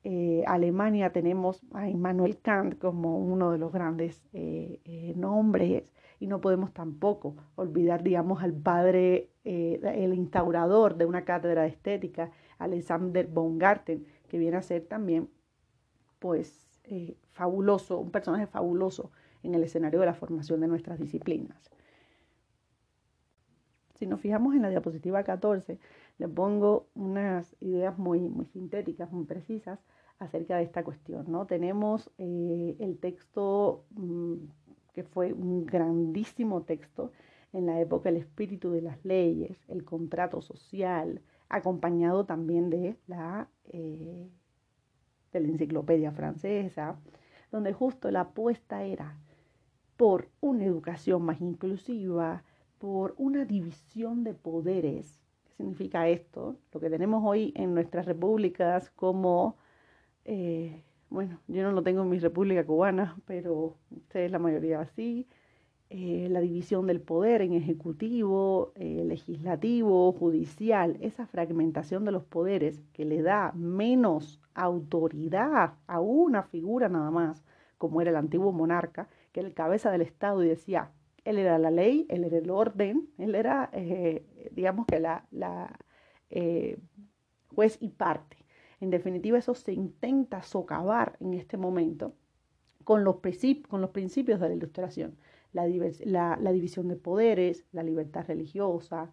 Eh, 0.04 0.44
Alemania 0.48 1.12
tenemos 1.12 1.62
a 1.74 1.90
Immanuel 1.90 2.40
Kant 2.40 2.78
como 2.78 3.18
uno 3.20 3.52
de 3.52 3.58
los 3.58 3.72
grandes 3.72 4.24
eh, 4.34 5.14
nombres. 5.16 5.84
Y 6.20 6.28
no 6.28 6.40
podemos 6.40 6.72
tampoco 6.72 7.36
olvidar, 7.56 8.04
digamos, 8.04 8.44
al 8.44 8.54
padre, 8.54 9.30
el 9.44 10.14
instaurador 10.14 10.96
de 10.96 11.06
una 11.08 11.26
cátedra 11.26 11.64
de 11.64 11.70
estética, 11.70 12.30
Alexander 12.60 13.26
von 13.28 13.58
Garten, 13.58 14.06
que 14.32 14.38
viene 14.38 14.56
a 14.56 14.62
ser 14.62 14.86
también, 14.86 15.30
pues, 16.20 16.66
fabuloso, 17.34 18.00
un 18.00 18.12
personaje 18.12 18.48
fabuloso 18.48 19.12
en 19.44 19.56
el 19.56 19.64
escenario 19.66 20.00
de 20.00 20.06
la 20.06 20.14
formación 20.14 20.62
de 20.62 20.70
nuestras 20.70 21.00
disciplinas. 21.00 21.70
Si 23.96 24.08
nos 24.08 24.22
fijamos 24.22 24.56
en 24.56 24.62
la 24.62 24.70
diapositiva 24.70 25.22
14, 25.26 25.80
le 26.18 26.28
pongo 26.30 26.88
unas 26.96 27.58
ideas 27.60 27.98
muy, 27.98 28.22
muy 28.22 28.46
sintéticas, 28.46 29.12
muy 29.12 29.26
precisas 29.26 29.80
acerca 30.18 30.56
de 30.56 30.64
esta 30.64 30.86
cuestión. 30.86 31.26
¿no? 31.30 31.46
Tenemos 31.46 32.10
eh, 32.18 32.78
el 32.80 33.00
texto 33.00 33.84
mm, 33.90 34.36
que 34.94 35.04
fue 35.04 35.34
un 35.34 35.66
grandísimo 35.66 36.62
texto 36.62 37.12
en 37.52 37.66
la 37.66 37.82
época 37.82 38.08
El 38.08 38.16
espíritu 38.16 38.72
de 38.72 38.82
las 38.82 39.04
leyes, 39.04 39.58
el 39.68 39.84
contrato 39.84 40.42
social, 40.42 41.22
acompañado 41.52 42.26
también 42.26 42.70
de 42.70 42.98
la, 43.08 43.50
eh, 43.66 44.30
de 45.34 45.40
la 45.40 45.48
enciclopedia 45.48 46.12
francesa, 46.12 47.00
donde 47.52 47.74
justo 47.74 48.10
la 48.10 48.22
apuesta 48.22 48.84
era 48.84 49.18
por 49.98 50.30
una 50.40 50.66
educación 50.66 51.24
más 51.24 51.42
inclusiva, 51.42 52.44
por 52.80 53.14
una 53.18 53.46
división 53.46 54.24
de 54.24 54.34
poderes. 54.34 55.22
¿Qué 55.46 55.54
significa 55.58 56.08
esto? 56.08 56.58
Lo 56.72 56.80
que 56.80 56.90
tenemos 56.90 57.22
hoy 57.24 57.54
en 57.56 57.76
nuestras 57.76 58.06
repúblicas 58.06 58.90
como, 58.92 59.58
eh, 60.26 60.84
bueno, 61.10 61.40
yo 61.48 61.62
no 61.64 61.72
lo 61.72 61.84
tengo 61.84 62.02
en 62.02 62.10
mi 62.10 62.18
república 62.18 62.66
cubana, 62.66 63.18
pero 63.26 63.76
ustedes 63.92 64.32
la 64.32 64.40
mayoría 64.40 64.80
así, 64.80 65.28
eh, 65.94 66.30
la 66.30 66.40
división 66.40 66.88
del 66.88 67.02
poder 67.02 67.42
en 67.42 67.52
ejecutivo, 67.52 68.72
eh, 68.76 69.04
legislativo, 69.06 70.14
judicial, 70.14 70.98
esa 71.02 71.28
fragmentación 71.28 72.06
de 72.06 72.14
los 72.14 72.24
poderes 72.24 72.82
que 72.94 73.04
le 73.04 73.22
da 73.22 73.52
menos 73.56 74.42
autoridad 74.54 75.74
a 75.88 76.00
una 76.00 76.44
figura 76.44 76.88
nada 76.88 77.12
más, 77.12 77.44
como 77.78 78.00
era 78.00 78.12
el 78.12 78.16
antiguo 78.16 78.54
monarca, 78.54 79.10
que 79.34 79.42
era 79.42 79.50
el 79.50 79.54
cabeza 79.54 79.92
del 79.92 80.02
Estado 80.02 80.42
y 80.46 80.48
decía, 80.48 80.92
él 81.26 81.38
era 81.38 81.60
la 81.60 81.72
ley, 81.72 82.06
él 82.08 82.24
era 82.24 82.38
el 82.38 82.50
orden, 82.50 83.10
él 83.18 83.36
era, 83.36 83.70
eh, 83.74 84.50
digamos 84.54 84.86
que 84.86 85.02
la, 85.02 85.26
eh, 86.30 86.78
juez 87.54 87.78
y 87.82 87.90
parte. 87.90 88.38
En 88.80 88.92
definitiva, 88.92 89.38
eso 89.38 89.56
se 89.56 89.74
intenta 89.74 90.42
socavar 90.42 91.18
en 91.20 91.34
este 91.34 91.58
momento 91.58 92.16
con 92.86 93.04
los, 93.04 93.18
con 93.68 93.82
los 93.82 93.90
principios 93.90 94.40
de 94.40 94.48
la 94.48 94.56
ilustración. 94.56 95.18
La, 95.54 95.66
división 95.66 96.88
de 96.88 96.96
poderes, 96.96 97.66
la 97.72 97.84
libertad 97.84 98.26
religiosa, 98.28 99.12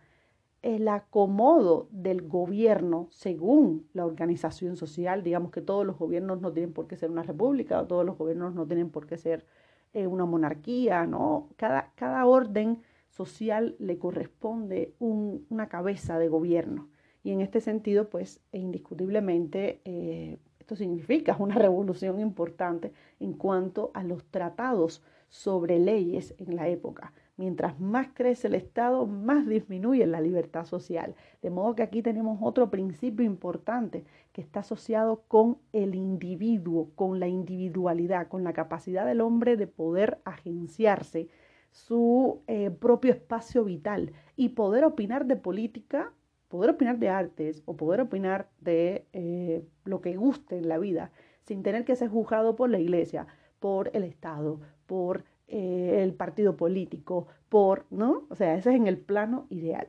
el 0.63 0.89
acomodo 0.89 1.89
del 1.91 2.23
gobierno 2.23 3.09
según 3.11 3.89
la 3.93 4.07
organización 4.07 4.77
social. 4.77 5.23
Digamos 5.23 5.51
que 5.51 5.61
todos 5.61 5.87
los 5.87 5.99
gobiernos 5.99 6.41
no 6.41 6.53
tienen 6.53 6.73
por 6.73 6.87
qué 6.87 6.97
ser 6.97 7.11
una 7.11 7.23
república, 7.23 7.87
todos 7.87 8.05
los 8.05 8.17
gobiernos 8.17 8.55
no 8.55 8.67
tienen 8.67 8.91
por 8.91 9.07
qué 9.07 9.19
ser 9.19 9.47
eh, 9.93 10.07
una 10.07 10.27
monarquía, 10.27 11.07
¿no? 11.07 11.49
Cada, 11.57 11.93
cada 11.95 12.27
orden 12.27 12.83
social 13.11 13.77
le 13.79 13.99
corresponde 13.99 14.95
una 14.99 15.69
cabeza 15.69 16.19
de 16.19 16.29
gobierno. 16.29 16.89
Y 17.25 17.33
en 17.33 17.41
este 17.41 17.61
sentido, 17.61 18.09
pues 18.09 18.41
indiscutiblemente 18.53 19.81
eh, 19.85 20.39
esto 20.69 20.77
significa 20.77 21.37
una 21.39 21.55
revolución 21.67 22.21
importante 22.21 22.93
en 23.21 23.33
cuanto 23.33 23.91
a 23.95 24.05
los 24.05 24.25
tratados 24.27 25.03
sobre 25.29 25.79
leyes 25.79 26.35
en 26.39 26.57
la 26.57 26.69
época. 26.69 27.13
Mientras 27.37 27.79
más 27.79 28.09
crece 28.15 28.49
el 28.49 28.55
Estado, 28.55 29.07
más 29.07 29.47
disminuye 29.47 30.05
la 30.07 30.21
libertad 30.21 30.65
social. 30.65 31.15
De 31.41 31.51
modo 31.51 31.77
que 31.77 31.85
aquí 31.85 32.03
tenemos 32.03 32.41
otro 32.43 32.69
principio 32.71 33.25
importante 33.25 34.05
que 34.33 34.41
está 34.41 34.61
asociado 34.61 35.23
con 35.29 35.59
el 35.73 35.95
individuo, 35.95 36.91
con 36.97 37.21
la 37.21 37.29
individualidad, 37.29 38.29
con 38.29 38.43
la 38.43 38.53
capacidad 38.53 39.07
del 39.07 39.21
hombre 39.21 39.57
de 39.57 39.69
poder 39.69 40.21
agenciarse 40.25 41.29
su 41.71 42.43
eh, 42.49 42.71
propio 42.71 43.13
espacio 43.13 43.65
vital 43.65 44.13
y 44.35 44.51
poder 44.51 44.85
opinar 44.85 45.27
de 45.27 45.37
política, 45.37 46.13
poder 46.49 46.71
opinar 46.71 46.99
de 46.99 47.11
artes 47.11 47.63
o 47.67 47.77
poder 47.77 48.01
opinar 48.01 48.49
de 48.61 49.07
eh, 49.13 49.65
lo 49.85 50.01
que 50.01 50.17
guste 50.17 50.59
en 50.59 50.69
la 50.69 50.79
vida 50.79 51.13
sin 51.49 51.63
tener 51.63 51.85
que 51.85 51.97
ser 51.97 52.09
juzgado 52.09 52.57
por 52.57 52.69
la 52.69 52.79
iglesia, 52.79 53.27
por 53.59 53.91
el 53.95 54.05
Estado, 54.05 54.61
por 54.89 55.25
eh, 55.47 56.01
el 56.03 56.15
partido 56.15 56.57
político, 56.57 57.29
por, 57.49 57.87
¿no? 57.91 58.25
O 58.31 58.35
sea, 58.35 58.57
ese 58.57 58.71
es 58.71 58.77
en 58.77 58.89
el 58.89 58.99
plano 58.99 59.47
ideal. 59.51 59.89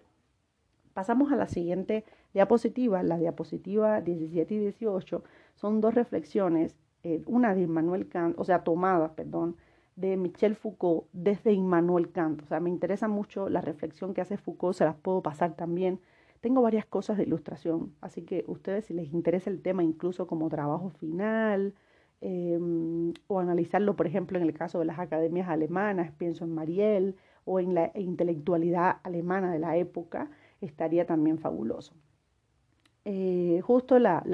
Pasamos 0.93 1.31
a 1.31 1.35
la 1.35 1.47
siguiente 1.47 2.03
diapositiva, 2.33 3.01
la 3.01 3.17
diapositiva 3.17 4.01
17 4.01 4.53
y 4.53 4.57
18, 4.59 5.23
son 5.55 5.81
dos 5.81 5.95
reflexiones, 5.95 6.75
eh, 7.03 7.23
una 7.25 7.55
de 7.55 7.61
Immanuel 7.61 8.07
Kant, 8.09 8.37
o 8.37 8.43
sea, 8.43 8.63
tomadas, 8.63 9.11
perdón, 9.11 9.55
de 9.95 10.17
Michel 10.17 10.55
Foucault 10.55 11.07
desde 11.13 11.53
Immanuel 11.53 12.11
Kant. 12.11 12.43
O 12.43 12.45
sea, 12.45 12.59
me 12.59 12.69
interesa 12.69 13.07
mucho 13.07 13.49
la 13.49 13.61
reflexión 13.61 14.13
que 14.13 14.21
hace 14.21 14.37
Foucault, 14.37 14.77
se 14.77 14.85
las 14.85 14.95
puedo 14.95 15.21
pasar 15.21 15.55
también. 15.55 15.99
Tengo 16.41 16.61
varias 16.61 16.85
cosas 16.85 17.17
de 17.17 17.23
ilustración, 17.23 17.93
así 18.01 18.21
que 18.23 18.43
ustedes 18.47 18.85
si 18.85 18.93
les 18.93 19.13
interesa 19.13 19.49
el 19.49 19.61
tema 19.61 19.83
incluso 19.83 20.27
como 20.27 20.49
trabajo 20.49 20.89
final, 20.89 21.73
Em, 22.21 23.13
o 23.27 23.39
analizarlo, 23.39 23.95
por 23.95 24.05
ejemplo, 24.05 24.37
en 24.37 24.43
el 24.43 24.53
caso 24.53 24.79
de 24.79 24.85
las 24.85 24.99
academias 24.99 25.47
alemanas, 25.47 26.11
pienso 26.17 26.43
en 26.43 26.53
Mariel, 26.53 27.15
o 27.45 27.59
en 27.59 27.73
la 27.73 27.91
intelectualidad 27.95 28.97
alemana 29.03 29.51
de 29.51 29.59
la 29.59 29.77
época, 29.77 30.29
estaría 30.61 31.05
también 31.05 31.39
fabuloso. 31.39 31.93
Eh, 33.05 33.61
justo 33.63 33.97
las, 33.99 34.25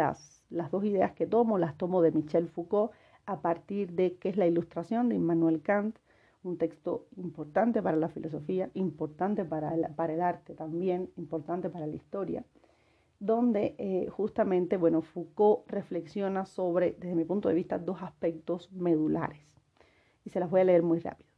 las 0.49 0.71
dos 0.71 0.83
ideas 0.83 1.13
que 1.13 1.27
tomo 1.27 1.57
las 1.57 1.77
tomo 1.77 2.01
de 2.01 2.11
Michel 2.11 2.49
Foucault 2.49 2.91
a 3.25 3.41
partir 3.41 3.93
de 3.93 4.17
qué 4.17 4.29
es 4.29 4.37
la 4.37 4.47
ilustración 4.47 5.09
de 5.09 5.15
Immanuel 5.15 5.61
Kant, 5.61 5.97
un 6.43 6.57
texto 6.57 7.07
importante 7.17 7.81
para 7.81 7.97
la 7.97 8.09
filosofía, 8.09 8.69
importante 8.73 9.45
para 9.45 9.71
para 9.95 10.13
el 10.13 10.21
arte 10.21 10.53
también, 10.53 11.09
importante 11.15 11.69
para 11.69 11.87
la 11.87 11.95
historia 11.95 12.43
donde 13.25 13.75
eh, 13.77 14.07
justamente, 14.09 14.77
bueno, 14.77 15.01
Foucault 15.01 15.67
reflexiona 15.67 16.45
sobre, 16.45 16.95
desde 16.99 17.15
mi 17.15 17.25
punto 17.25 17.49
de 17.49 17.55
vista, 17.55 17.79
dos 17.79 18.01
aspectos 18.01 18.71
medulares. 18.71 19.41
Y 20.23 20.29
se 20.29 20.39
las 20.39 20.49
voy 20.49 20.61
a 20.61 20.65
leer 20.65 20.83
muy 20.83 20.99
rápido. 20.99 21.29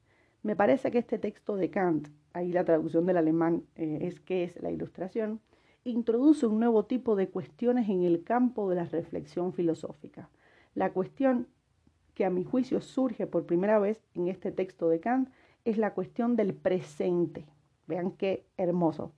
Me 0.44 0.56
parece 0.56 0.92
que 0.92 1.00
este 1.00 1.18
texto 1.18 1.56
de 1.56 1.70
Kant, 1.70 2.10
ahí 2.34 2.52
la 2.52 2.64
traducción 2.64 3.06
del 3.06 3.18
alemán 3.18 3.64
eh, 3.76 4.00
es 4.02 4.20
que 4.20 4.44
es 4.44 4.62
la 4.62 4.72
ilustración, 4.72 5.42
introduce 5.84 6.46
un 6.46 6.60
nuevo 6.60 6.86
tipo 6.86 7.16
de 7.16 7.30
cuestiones 7.30 7.90
en 7.90 8.04
el 8.04 8.24
campo 8.24 8.70
de 8.70 8.76
la 8.76 8.86
reflexión 8.86 9.54
filosófica. 9.54 10.30
La 10.76 10.92
cuestión 10.92 11.48
que 12.14 12.26
a 12.26 12.30
mi 12.30 12.44
juicio 12.44 12.82
surge 12.82 13.28
por 13.28 13.46
primera 13.46 13.80
vez 13.80 14.02
en 14.14 14.28
este 14.28 14.52
texto 14.52 14.90
de 14.90 15.00
Kant 15.00 15.30
es 15.66 15.78
la 15.78 15.94
cuestión 15.94 16.36
del 16.36 16.54
presente. 16.54 17.46
Vean 17.88 18.12
qué 18.12 18.46
hermoso. 18.58 19.12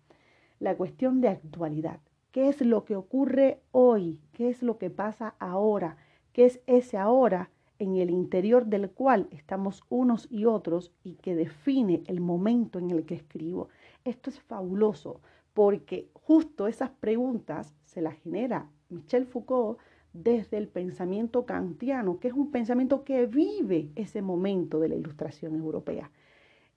La 0.60 0.75
cuestión 0.75 1.21
de 1.21 1.29
actualidad. 1.29 1.99
¿Qué 2.31 2.47
es 2.47 2.61
lo 2.61 2.85
que 2.85 2.95
ocurre 2.95 3.59
hoy? 3.71 4.19
¿Qué 4.33 4.49
es 4.49 4.61
lo 4.61 4.77
que 4.77 4.89
pasa 4.89 5.35
ahora? 5.39 5.97
¿Qué 6.31 6.45
es 6.45 6.61
ese 6.67 6.97
ahora 6.97 7.49
en 7.79 7.95
el 7.95 8.11
interior 8.11 8.67
del 8.67 8.91
cual 8.91 9.27
estamos 9.31 9.83
unos 9.89 10.27
y 10.29 10.45
otros 10.45 10.93
y 11.03 11.15
que 11.15 11.33
define 11.33 12.03
el 12.05 12.21
momento 12.21 12.77
en 12.77 12.91
el 12.91 13.05
que 13.05 13.15
escribo? 13.15 13.69
Esto 14.05 14.29
es 14.29 14.39
fabuloso 14.41 15.21
porque 15.53 16.09
justo 16.13 16.67
esas 16.67 16.91
preguntas 16.91 17.73
se 17.85 18.01
las 18.01 18.15
genera 18.21 18.69
Michel 18.89 19.25
Foucault 19.25 19.79
desde 20.13 20.57
el 20.57 20.67
pensamiento 20.67 21.45
kantiano, 21.45 22.19
que 22.19 22.27
es 22.27 22.33
un 22.33 22.51
pensamiento 22.51 23.03
que 23.03 23.25
vive 23.25 23.91
ese 23.95 24.21
momento 24.21 24.79
de 24.79 24.89
la 24.89 24.95
ilustración 24.95 25.55
europea. 25.55 26.11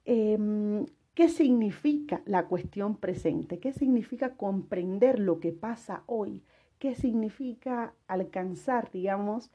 Em, 0.04 0.84
¿Qué 1.14 1.28
significa 1.28 2.22
la 2.24 2.46
cuestión 2.46 2.96
presente? 2.96 3.58
¿Qué 3.58 3.74
significa 3.74 4.34
comprender 4.34 5.18
lo 5.18 5.40
que 5.40 5.52
pasa 5.52 6.04
hoy? 6.06 6.42
¿Qué 6.78 6.94
significa 6.94 7.94
alcanzar, 8.06 8.90
digamos, 8.90 9.50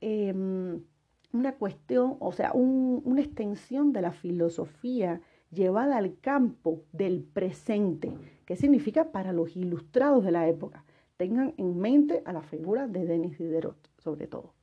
em, 0.00 0.82
una 1.32 1.56
cuestión, 1.56 2.16
o 2.18 2.32
sea, 2.32 2.52
una 2.54 3.20
extensión 3.20 3.92
de 3.92 4.00
la 4.02 4.12
filosofía 4.12 5.20
llevada 5.50 5.98
al 5.98 6.18
campo 6.18 6.82
del 6.92 7.22
presente? 7.22 8.10
¿Qué 8.46 8.56
significa 8.56 9.12
para 9.12 9.34
los 9.34 9.54
ilustrados 9.54 10.24
de 10.24 10.32
la 10.32 10.48
época? 10.48 10.84
Tengan 11.18 11.52
en 11.58 11.78
mente 11.78 12.22
a 12.24 12.32
la 12.32 12.42
figura 12.42 12.88
de 12.88 13.04
Denis 13.04 13.38
Diderot, 13.38 13.76
sobre 13.98 14.26
todo. 14.26 14.54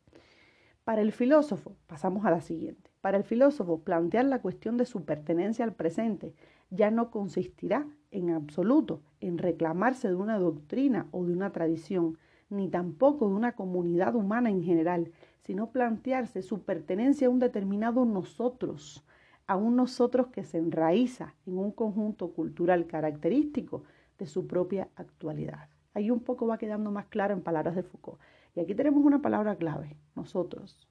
Para 0.83 1.01
el 1.01 1.11
filósofo, 1.11 1.75
pasamos 1.85 2.25
a 2.25 2.31
la 2.31 2.41
siguiente. 2.41 2.88
Para 3.01 3.17
el 3.17 3.23
filósofo, 3.23 3.79
plantear 3.79 4.25
la 4.25 4.41
cuestión 4.41 4.75
de 4.77 4.85
su 4.85 5.05
pertenencia 5.05 5.63
al 5.63 5.73
presente 5.73 6.33
ya 6.69 6.91
no 6.91 7.11
consistirá 7.11 7.87
en 8.11 8.31
absoluto 8.31 9.01
en 9.21 9.37
reclamarse 9.37 10.09
de 10.09 10.15
una 10.15 10.37
doctrina 10.37 11.07
o 11.11 11.25
de 11.25 11.33
una 11.33 11.51
tradición, 11.51 12.17
ni 12.49 12.67
tampoco 12.67 13.29
de 13.29 13.35
una 13.35 13.53
comunidad 13.53 14.15
humana 14.15 14.49
en 14.49 14.63
general, 14.63 15.11
sino 15.43 15.71
plantearse 15.71 16.41
su 16.41 16.63
pertenencia 16.63 17.27
a 17.27 17.29
un 17.29 17.39
determinado 17.39 18.05
nosotros, 18.05 19.05
a 19.47 19.55
un 19.55 19.77
nosotros 19.77 20.27
que 20.27 20.43
se 20.43 20.57
enraiza 20.57 21.35
en 21.45 21.57
un 21.57 21.71
conjunto 21.71 22.33
cultural 22.33 22.85
característico 22.85 23.83
de 24.17 24.27
su 24.27 24.45
propia 24.45 24.89
actualidad. 24.95 25.69
Ahí 25.93 26.11
un 26.11 26.19
poco 26.19 26.47
va 26.47 26.57
quedando 26.57 26.91
más 26.91 27.05
claro 27.05 27.33
en 27.33 27.41
palabras 27.41 27.75
de 27.75 27.83
Foucault. 27.83 28.19
Y 28.55 28.59
aquí 28.59 28.75
tenemos 28.75 29.03
una 29.03 29.21
palabra 29.21 29.55
clave, 29.55 29.95
nosotros. 30.15 30.88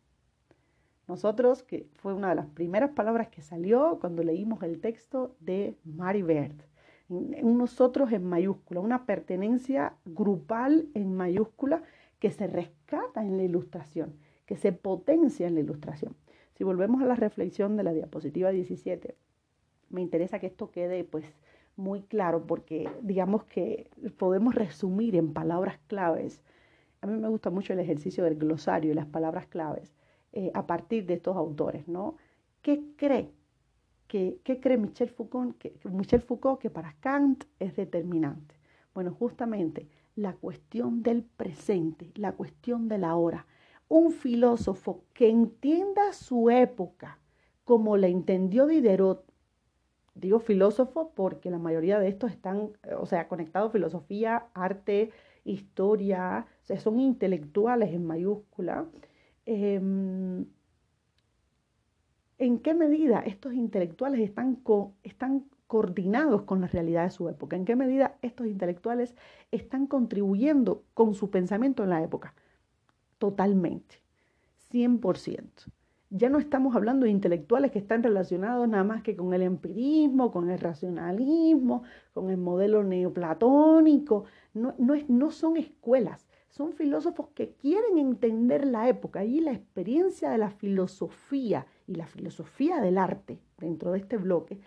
Nosotros, 1.08 1.62
que 1.62 1.86
fue 1.94 2.12
una 2.12 2.28
de 2.28 2.34
las 2.34 2.46
primeras 2.46 2.90
palabras 2.90 3.28
que 3.28 3.40
salió 3.40 3.98
cuando 3.98 4.22
leímos 4.22 4.62
el 4.62 4.78
texto 4.78 5.34
de 5.40 5.74
Mary 5.82 6.22
Bird. 6.22 6.54
Un 7.08 7.56
nosotros 7.56 8.12
en 8.12 8.24
mayúscula, 8.26 8.80
una 8.80 9.06
pertenencia 9.06 9.94
grupal 10.04 10.90
en 10.92 11.14
mayúscula 11.14 11.82
que 12.18 12.30
se 12.30 12.46
rescata 12.46 13.22
en 13.24 13.38
la 13.38 13.44
ilustración, 13.44 14.12
que 14.44 14.56
se 14.56 14.72
potencia 14.72 15.46
en 15.46 15.54
la 15.54 15.60
ilustración. 15.60 16.14
Si 16.52 16.64
volvemos 16.64 17.00
a 17.00 17.06
la 17.06 17.14
reflexión 17.14 17.78
de 17.78 17.84
la 17.84 17.94
diapositiva 17.94 18.50
17, 18.50 19.16
me 19.88 20.02
interesa 20.02 20.38
que 20.38 20.48
esto 20.48 20.70
quede 20.70 21.04
pues 21.04 21.24
muy 21.76 22.02
claro 22.02 22.46
porque 22.46 22.90
digamos 23.00 23.44
que 23.44 23.88
podemos 24.18 24.54
resumir 24.54 25.16
en 25.16 25.32
palabras 25.32 25.78
claves. 25.86 26.42
A 27.00 27.06
mí 27.06 27.16
me 27.18 27.28
gusta 27.28 27.48
mucho 27.48 27.72
el 27.72 27.80
ejercicio 27.80 28.24
del 28.24 28.34
glosario 28.34 28.90
y 28.90 28.94
las 28.94 29.06
palabras 29.06 29.46
claves 29.46 29.97
eh, 30.38 30.52
a 30.54 30.68
partir 30.68 31.04
de 31.04 31.14
estos 31.14 31.36
autores, 31.36 31.88
¿no? 31.88 32.14
¿Qué 32.62 32.80
cree? 32.96 33.32
¿Qué, 34.06 34.38
cree 34.44 34.76
Michel 34.76 35.08
Foucault, 35.10 35.58
que, 35.58 35.74
Michel 35.90 36.20
Foucault 36.20 36.60
que 36.60 36.70
para 36.70 36.94
Kant 37.00 37.42
es 37.58 37.74
determinante? 37.74 38.54
Bueno, 38.94 39.12
justamente 39.18 39.88
la 40.14 40.34
cuestión 40.34 41.02
del 41.02 41.24
presente, 41.24 42.12
la 42.14 42.36
cuestión 42.36 42.86
de 42.86 42.98
la 42.98 43.16
hora. 43.16 43.46
Un 43.88 44.12
filósofo 44.12 45.02
que 45.12 45.28
entienda 45.28 46.12
su 46.12 46.50
época 46.50 47.18
como 47.64 47.96
la 47.96 48.06
entendió 48.06 48.68
Diderot, 48.68 49.24
digo 50.14 50.38
filósofo 50.38 51.10
porque 51.16 51.50
la 51.50 51.58
mayoría 51.58 51.98
de 51.98 52.06
estos 52.06 52.30
están, 52.30 52.70
o 52.96 53.06
sea, 53.06 53.26
conectados 53.26 53.72
filosofía, 53.72 54.46
arte, 54.54 55.10
historia, 55.44 56.46
son 56.78 57.00
intelectuales 57.00 57.92
en 57.92 58.06
mayúscula, 58.06 58.86
Em, 59.50 60.44
en 62.36 62.58
qué 62.58 62.74
medida 62.74 63.20
estos 63.20 63.54
intelectuales 63.54 64.20
están, 64.20 64.58
coordinados 65.66 66.42
con 66.42 66.60
la 66.60 66.66
realidad 66.66 67.04
de 67.04 67.10
su 67.10 67.30
época, 67.30 67.56
en 67.56 67.64
qué 67.64 67.74
medida 67.74 68.18
estos 68.20 68.46
intelectuales 68.46 69.16
están 69.50 69.86
contribuyendo 69.86 70.84
con 70.92 71.14
su 71.14 71.30
pensamiento 71.30 71.82
en 71.82 71.88
la 71.88 72.02
época. 72.02 72.34
Totalmente, 73.16 74.02
100%. 74.70 75.70
Ya 76.10 76.28
no 76.28 76.38
estamos 76.38 76.76
hablando 76.76 77.06
de 77.06 77.10
intelectuales 77.10 77.70
que 77.70 77.78
están 77.78 78.02
relacionados 78.02 78.68
nada 78.68 78.84
más 78.84 79.02
que 79.02 79.16
con 79.16 79.32
el 79.32 79.40
empirismo, 79.40 80.30
con 80.30 80.50
el 80.50 80.58
racionalismo, 80.58 81.84
con 82.12 82.28
el 82.28 82.36
modelo 82.36 82.84
neoplatónico. 82.84 84.24
No, 84.52 84.74
no, 84.78 84.92
es, 84.92 85.08
no 85.08 85.30
son 85.30 85.56
escuelas, 85.56 86.27
son 86.48 86.72
filósofos 86.72 87.28
que 87.34 87.52
quieren 87.52 87.98
entender 87.98 88.66
la 88.66 88.88
época 88.88 89.24
y 89.24 89.40
la 89.40 89.52
experiencia 89.52 90.30
de 90.30 90.38
la 90.38 90.50
filosofía 90.50 91.66
y 91.86 91.94
la 91.94 92.06
filosofía 92.06 92.80
del 92.80 92.98
arte 92.98 93.38
dentro 93.58 93.92
de 93.92 93.98
este 93.98 94.16
bloque 94.16 94.58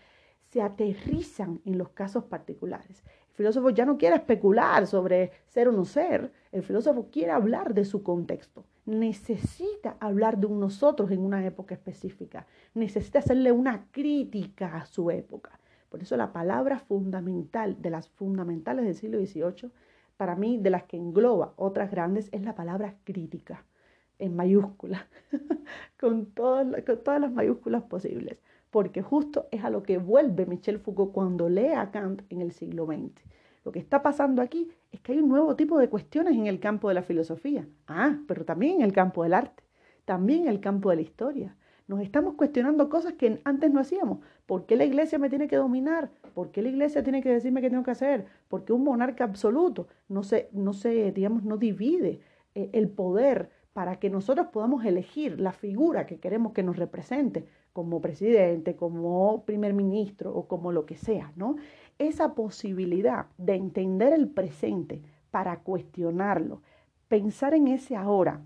se 0.52 0.62
aterrizan 0.62 1.62
en 1.66 1.78
los 1.78 1.90
casos 1.90 2.26
particulares. 2.26 3.04
El 3.30 3.36
filósofo 3.36 3.70
ya 3.70 3.86
no 3.86 3.98
quiere 3.98 4.18
especular 4.18 4.86
sobre 4.86 5.32
ser 5.48 5.70
o 5.70 5.72
no 5.72 5.86
ser, 5.86 6.32
el 6.52 6.64
filósofo 6.64 7.08
quiere 7.10 7.32
hablar 7.32 7.74
de 7.74 7.86
su 7.86 8.04
contexto, 8.04 8.66
necesita 8.86 9.96
hablar 10.00 10.38
de 10.38 10.48
un 10.48 10.60
nosotros 10.60 11.10
en 11.12 11.22
una 11.22 11.46
época 11.46 11.74
específica, 11.74 12.46
necesita 12.74 13.20
hacerle 13.20 13.52
una 13.52 13.88
crítica 13.92 14.76
a 14.76 14.86
su 14.86 15.10
época. 15.10 15.58
Por 15.90 16.02
eso 16.02 16.16
la 16.18 16.32
palabra 16.32 16.80
fundamental 16.80 17.82
de 17.82 17.90
las 17.90 18.10
fundamentales 18.10 18.86
del 18.86 18.96
siglo 18.96 19.20
XVIII 19.20 19.72
para 20.22 20.36
mí, 20.36 20.60
de 20.60 20.70
las 20.70 20.84
que 20.84 20.98
engloba 20.98 21.56
otras 21.56 21.90
grandes, 21.90 22.30
es 22.32 22.44
la 22.44 22.54
palabra 22.54 22.94
crítica, 23.06 23.66
en 24.20 24.36
mayúscula, 24.36 25.08
con, 26.00 26.28
todas, 26.28 26.68
todas 27.04 27.20
las 27.20 27.32
mayúsculas 27.32 27.82
posibles, 27.82 28.38
porque 28.70 29.02
justo 29.02 29.48
es 29.50 29.64
a 29.64 29.72
lo 29.72 29.82
que 29.82 29.98
vuelve 29.98 30.46
Michel 30.46 30.78
Foucault 30.78 31.12
cuando 31.12 31.50
lee 31.50 31.74
a 31.76 31.90
Kant 31.90 32.22
en 32.30 32.42
el 32.42 32.52
siglo 32.52 32.86
XX. 32.86 33.20
Lo 33.66 33.72
que 33.72 33.80
está 33.80 34.04
pasando 34.04 34.44
aquí 34.44 34.70
es 34.92 35.02
que 35.02 35.14
hay 35.14 35.18
un 35.18 35.30
nuevo 35.30 35.56
tipo 35.56 35.80
de 35.80 35.90
cuestiones 35.90 36.36
en 36.36 36.46
el 36.46 36.60
campo 36.60 36.90
de 36.90 36.94
la 36.94 37.02
filosofía, 37.02 37.68
ah, 37.88 38.20
pero 38.28 38.46
también 38.46 38.76
en 38.76 38.82
el 38.84 38.94
campo 38.94 39.24
del 39.24 39.34
arte, 39.34 39.64
también 40.06 40.44
en 40.44 40.50
el 40.50 40.60
campo 40.60 40.92
de 40.92 40.98
la 40.98 41.02
historia, 41.02 41.58
nos 41.92 42.00
estamos 42.00 42.36
cuestionando 42.36 42.88
cosas 42.88 43.16
que 43.16 43.42
antes 43.44 43.70
no 43.70 43.82
hacíamos. 43.82 44.20
¿Por 44.46 44.66
qué 44.66 44.78
la 44.78 44.86
iglesia 44.86 45.20
me 45.20 45.30
tiene 45.30 45.50
que 45.50 45.58
dominar? 45.58 46.10
¿Por 46.34 46.50
qué 46.52 46.62
la 46.62 46.70
iglesia 46.70 47.04
tiene 47.04 47.22
que 47.22 47.28
decirme 47.28 47.60
qué 47.60 47.70
tengo 47.70 47.84
que 47.84 47.92
hacer? 47.92 48.28
¿Por 48.48 48.64
qué 48.64 48.72
un 48.72 48.86
monarca 48.86 49.26
absoluto 49.26 49.90
no 50.08 50.24
se, 50.24 50.48
no 50.54 50.72
se 50.72 51.12
digamos, 51.12 51.44
no 51.44 51.58
divide 51.58 52.22
eh, 52.56 52.70
el 52.72 52.88
poder 52.88 53.50
para 53.74 54.00
que 54.00 54.10
nosotros 54.10 54.48
podamos 54.54 54.86
elegir 54.86 55.42
la 55.42 55.52
figura 55.52 56.06
que 56.06 56.18
queremos 56.18 56.54
que 56.54 56.64
nos 56.64 56.78
represente, 56.78 57.46
como 57.74 58.00
presidente, 58.00 58.78
como 58.78 59.44
primer 59.44 59.74
ministro 59.74 60.34
o 60.34 60.48
como 60.48 60.72
lo 60.72 60.86
que 60.86 60.96
sea, 60.96 61.34
¿no? 61.36 61.58
Esa 62.00 62.36
posibilidad 62.36 63.26
de 63.38 63.56
entender 63.56 64.14
el 64.14 64.30
presente 64.30 65.02
para 65.30 65.60
cuestionarlo, 65.60 66.62
pensar 67.10 67.54
en 67.54 67.68
ese 67.68 67.98
ahora, 67.98 68.42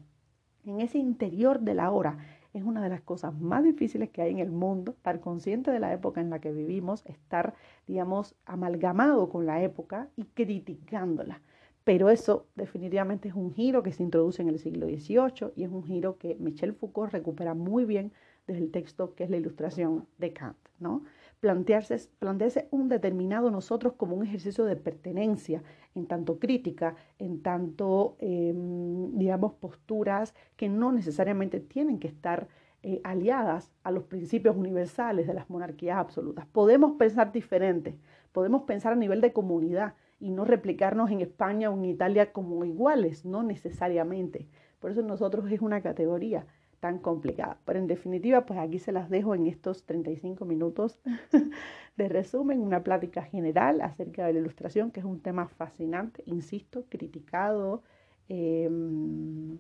en 0.66 0.82
ese 0.82 0.98
interior 0.98 1.60
de 1.60 1.76
la 1.76 1.92
hora, 1.92 2.18
es 2.58 2.64
una 2.64 2.82
de 2.82 2.90
las 2.90 3.02
cosas 3.02 3.38
más 3.40 3.64
difíciles 3.64 4.10
que 4.10 4.22
hay 4.22 4.32
en 4.32 4.40
el 4.40 4.52
mundo, 4.52 4.94
estar 4.94 5.20
consciente 5.20 5.72
de 5.72 5.80
la 5.80 5.94
época 5.94 6.22
en 6.22 6.30
la 6.30 6.40
que 6.40 6.52
vivimos, 6.52 7.06
estar, 7.06 7.54
digamos, 7.86 8.36
amalgamado 8.46 9.30
con 9.30 9.46
la 9.46 9.62
época 9.62 10.08
y 10.16 10.24
criticándola. 10.24 11.42
Pero 11.84 12.10
eso 12.10 12.48
definitivamente 12.56 13.28
es 13.28 13.36
un 13.36 13.54
giro 13.54 13.84
que 13.84 13.92
se 13.92 14.04
introduce 14.04 14.42
en 14.42 14.48
el 14.50 14.60
siglo 14.60 14.88
XVIII 14.88 15.52
y 15.56 15.64
es 15.66 15.70
un 15.70 15.84
giro 15.84 16.18
que 16.18 16.36
Michel 16.40 16.74
Foucault 16.74 17.12
recupera 17.12 17.54
muy 17.54 17.86
bien 17.86 18.12
desde 18.48 18.62
el 18.62 18.72
texto 18.72 19.14
que 19.16 19.26
es 19.26 19.30
la 19.30 19.38
ilustración 19.38 20.08
de 20.18 20.34
Kant, 20.34 20.58
¿no? 20.80 21.04
Plantearse, 21.46 22.10
plantearse 22.18 22.68
un 22.72 22.90
determinado 22.90 23.52
nosotros 23.52 23.94
como 23.94 24.16
un 24.16 24.26
ejercicio 24.26 24.66
de 24.66 24.76
pertenencia, 24.76 25.62
en 25.94 26.08
tanto 26.08 26.40
crítica, 26.40 26.96
en 27.20 27.44
tanto, 27.44 28.16
em, 28.18 29.16
digamos, 29.16 29.54
posturas 29.54 30.34
que 30.56 30.70
no 30.70 30.92
necesariamente 30.92 31.60
tienen 31.60 32.00
que 32.00 32.08
estar 32.08 32.48
eh, 32.82 33.00
aliadas 33.04 33.72
a 33.84 33.92
los 33.92 34.06
principios 34.06 34.56
universales 34.58 35.28
de 35.28 35.36
las 35.36 35.48
monarquías 35.48 36.00
absolutas. 36.00 36.48
Podemos 36.48 36.94
pensar 36.94 37.32
diferente, 37.32 37.96
podemos 38.32 38.64
pensar 38.64 38.94
a 38.94 38.96
nivel 38.96 39.22
de 39.22 39.32
comunidad 39.32 39.94
y 40.20 40.32
no 40.32 40.46
replicarnos 40.46 41.12
en 41.12 41.22
España 41.22 41.70
o 41.70 41.78
en 41.78 41.86
Italia 41.86 42.34
como 42.34 42.66
iguales, 42.66 43.24
no 43.24 43.44
necesariamente. 43.44 44.48
Por 44.80 44.90
eso 44.90 45.04
nosotros 45.04 45.52
es 45.52 45.62
una 45.62 45.82
categoría 45.82 46.48
tan 46.86 47.00
complicada. 47.00 47.58
Pero 47.66 47.80
en 47.80 47.88
definitiva, 47.88 48.46
pues 48.46 48.60
aquí 48.60 48.78
se 48.78 48.92
las 48.92 49.10
dejo 49.10 49.34
en 49.34 49.48
estos 49.48 49.86
35 49.86 50.46
minutos 50.46 51.00
de 51.98 52.10
resumen, 52.10 52.62
una 52.62 52.84
plática 52.84 53.24
general 53.24 53.82
acerca 53.82 54.28
de 54.28 54.34
la 54.34 54.40
ilustración, 54.40 54.92
que 54.92 55.00
es 55.00 55.06
un 55.08 55.20
tema 55.20 55.48
fascinante, 55.48 56.22
insisto, 56.28 56.86
criticado. 56.88 57.82
Em, 58.30 59.58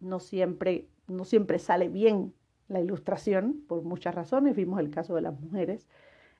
no, 0.00 0.20
siempre, 0.20 0.88
no 1.06 1.26
siempre 1.26 1.58
sale 1.58 1.90
bien 1.90 2.32
la 2.68 2.80
ilustración 2.80 3.62
por 3.68 3.82
muchas 3.82 4.14
razones. 4.14 4.56
Vimos 4.56 4.80
el 4.80 4.88
caso 4.88 5.14
de 5.14 5.20
las 5.20 5.38
mujeres. 5.38 5.86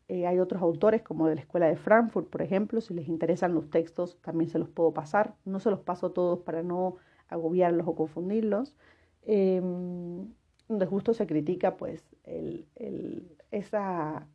Eh, 0.08 0.26
hay 0.26 0.38
otros 0.38 0.62
autores 0.62 1.02
como 1.02 1.28
de 1.28 1.34
la 1.34 1.42
Escuela 1.42 1.66
de 1.66 1.76
Frankfurt, 1.76 2.30
por 2.30 2.40
ejemplo. 2.40 2.80
Si 2.80 2.94
les 2.94 3.08
interesan 3.08 3.54
los 3.54 3.68
textos, 3.68 4.16
también 4.22 4.48
se 4.48 4.58
los 4.58 4.70
puedo 4.70 4.94
pasar. 4.94 5.34
No 5.44 5.60
se 5.60 5.68
los 5.68 5.80
paso 5.80 6.12
todos 6.12 6.38
para 6.38 6.62
no 6.62 6.96
agobiarlos 7.28 7.86
o 7.86 7.94
confundirlos 7.94 8.74
donde 9.26 10.26
em, 10.68 10.88
justo 10.88 11.14
se 11.14 11.26
critica 11.26 11.76
pues 11.76 12.02
esa, 13.50 14.26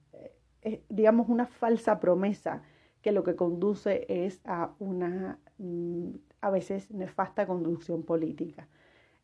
eh, 0.61 0.83
digamos, 0.89 1.29
una 1.29 1.45
falsa 1.45 1.99
promesa 1.99 2.63
que 3.01 3.11
lo 3.11 3.23
que 3.23 3.35
conduce 3.35 4.05
es 4.07 4.39
a 4.45 4.73
una 4.79 5.39
mm, 5.57 6.09
a 6.41 6.49
veces 6.49 6.91
nefasta 6.91 7.45
conducción 7.45 8.03
política. 8.03 8.67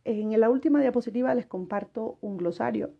En 0.05 0.37
la 0.39 0.49
última 0.49 0.81
diapositiva 0.81 1.35
les 1.35 1.45
comparto 1.45 2.17
un 2.21 2.37
glosario 2.37 2.91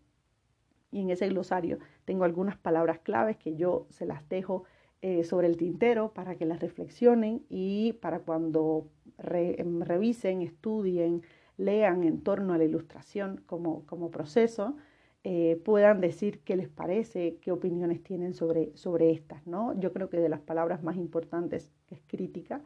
y 0.92 1.02
en 1.02 1.10
ese 1.10 1.28
glosario 1.30 1.80
tengo 2.06 2.24
algunas 2.24 2.58
palabras 2.58 3.00
claves 3.00 3.38
que 3.38 3.56
yo 3.56 3.88
se 3.90 4.06
las 4.06 4.28
dejo 4.28 4.64
eh, 5.02 5.24
sobre 5.24 5.48
el 5.48 5.56
tintero 5.56 6.14
para 6.14 6.36
que 6.36 6.46
las 6.46 6.60
reflexionen 6.60 7.44
y 7.50 7.94
para 7.94 8.20
cuando 8.20 8.88
revisen, 9.18 10.42
estudien, 10.42 11.22
lean 11.60 12.04
en 12.04 12.22
torno 12.24 12.54
a 12.54 12.58
la 12.58 12.64
ilustración 12.64 13.42
como, 13.46 13.86
como 13.86 14.10
proceso, 14.10 14.76
eh, 15.24 15.62
puedan 15.66 16.02
decir 16.02 16.42
qué 16.44 16.56
les 16.56 16.70
parece, 16.70 17.38
qué 17.42 17.52
opiniones 17.52 18.02
tienen 18.02 18.34
sobre, 18.34 18.76
sobre 18.76 19.12
estas, 19.12 19.46
¿no? 19.46 19.78
Yo 19.80 19.94
creo 19.94 20.10
que 20.10 20.18
de 20.20 20.30
las 20.30 20.40
palabras 20.40 20.82
más 20.84 20.96
importantes 20.96 21.72
es 21.92 22.02
crítica, 22.08 22.62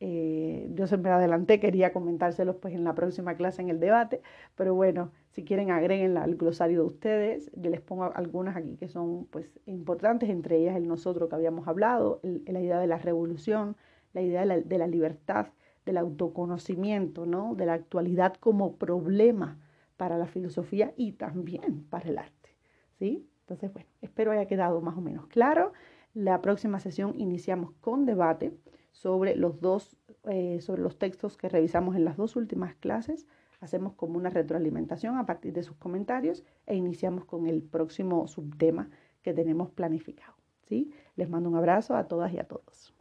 eh, 0.00 0.70
yo 0.74 0.86
siempre 0.86 1.10
adelanté, 1.10 1.58
quería 1.58 1.92
comentárselos 1.92 2.54
pues 2.56 2.72
en 2.72 2.84
la 2.84 2.94
próxima 2.94 3.36
clase 3.36 3.62
en 3.62 3.68
el 3.68 3.80
debate, 3.80 4.22
pero 4.54 4.72
bueno, 4.74 5.10
si 5.30 5.44
quieren 5.44 5.72
agreguen 5.72 6.16
al 6.16 6.36
glosario 6.36 6.82
de 6.82 6.86
ustedes, 6.86 7.50
yo 7.56 7.68
les 7.70 7.80
pongo 7.80 8.04
algunas 8.14 8.56
aquí 8.56 8.76
que 8.76 8.86
son 8.88 9.26
pues 9.26 9.50
importantes, 9.66 10.30
entre 10.30 10.58
ellas 10.58 10.76
el 10.76 10.86
nosotros 10.86 11.28
que 11.28 11.34
habíamos 11.34 11.66
hablado, 11.66 12.20
la 12.22 12.60
idea 12.60 12.78
de 12.78 12.86
la 12.86 12.98
revolución, 12.98 13.76
la 14.12 14.22
idea 14.22 14.46
de 14.46 14.78
la, 14.78 14.86
libertad, 14.86 15.48
del 15.88 15.96
autoconocimiento, 15.96 17.24
¿no? 17.24 17.54
de 17.54 17.64
la 17.64 17.72
actualidad 17.72 18.34
como 18.34 18.76
problema 18.76 19.56
para 19.96 20.18
la 20.18 20.26
filosofía 20.26 20.92
y 20.98 21.12
también 21.12 21.86
para 21.88 22.10
el 22.10 22.18
arte. 22.18 22.50
¿sí? 22.98 23.26
Entonces, 23.40 23.72
bueno, 23.72 23.88
espero 24.02 24.32
haya 24.32 24.46
quedado 24.46 24.82
más 24.82 24.98
o 24.98 25.00
menos 25.00 25.26
claro. 25.28 25.72
La 26.12 26.42
próxima 26.42 26.78
sesión 26.78 27.14
iniciamos 27.16 27.72
con 27.80 28.04
debate 28.04 28.52
sobre 28.92 29.34
los 29.34 29.62
dos, 29.62 29.96
eh, 30.24 30.60
sobre 30.60 30.82
los 30.82 30.98
textos 30.98 31.38
que 31.38 31.48
revisamos 31.48 31.96
en 31.96 32.04
las 32.04 32.18
dos 32.18 32.36
últimas 32.36 32.74
clases. 32.74 33.26
Hacemos 33.60 33.94
como 33.94 34.18
una 34.18 34.28
retroalimentación 34.28 35.16
a 35.16 35.24
partir 35.24 35.54
de 35.54 35.62
sus 35.62 35.76
comentarios 35.78 36.44
e 36.66 36.76
iniciamos 36.76 37.24
con 37.24 37.46
el 37.46 37.62
próximo 37.62 38.28
subtema 38.28 38.90
que 39.22 39.32
tenemos 39.32 39.70
planificado. 39.70 40.34
¿sí? 40.66 40.92
Les 41.16 41.30
mando 41.30 41.48
un 41.48 41.56
abrazo 41.56 41.96
a 41.96 42.08
todas 42.08 42.30
y 42.34 42.38
a 42.38 42.44
todos. 42.44 42.97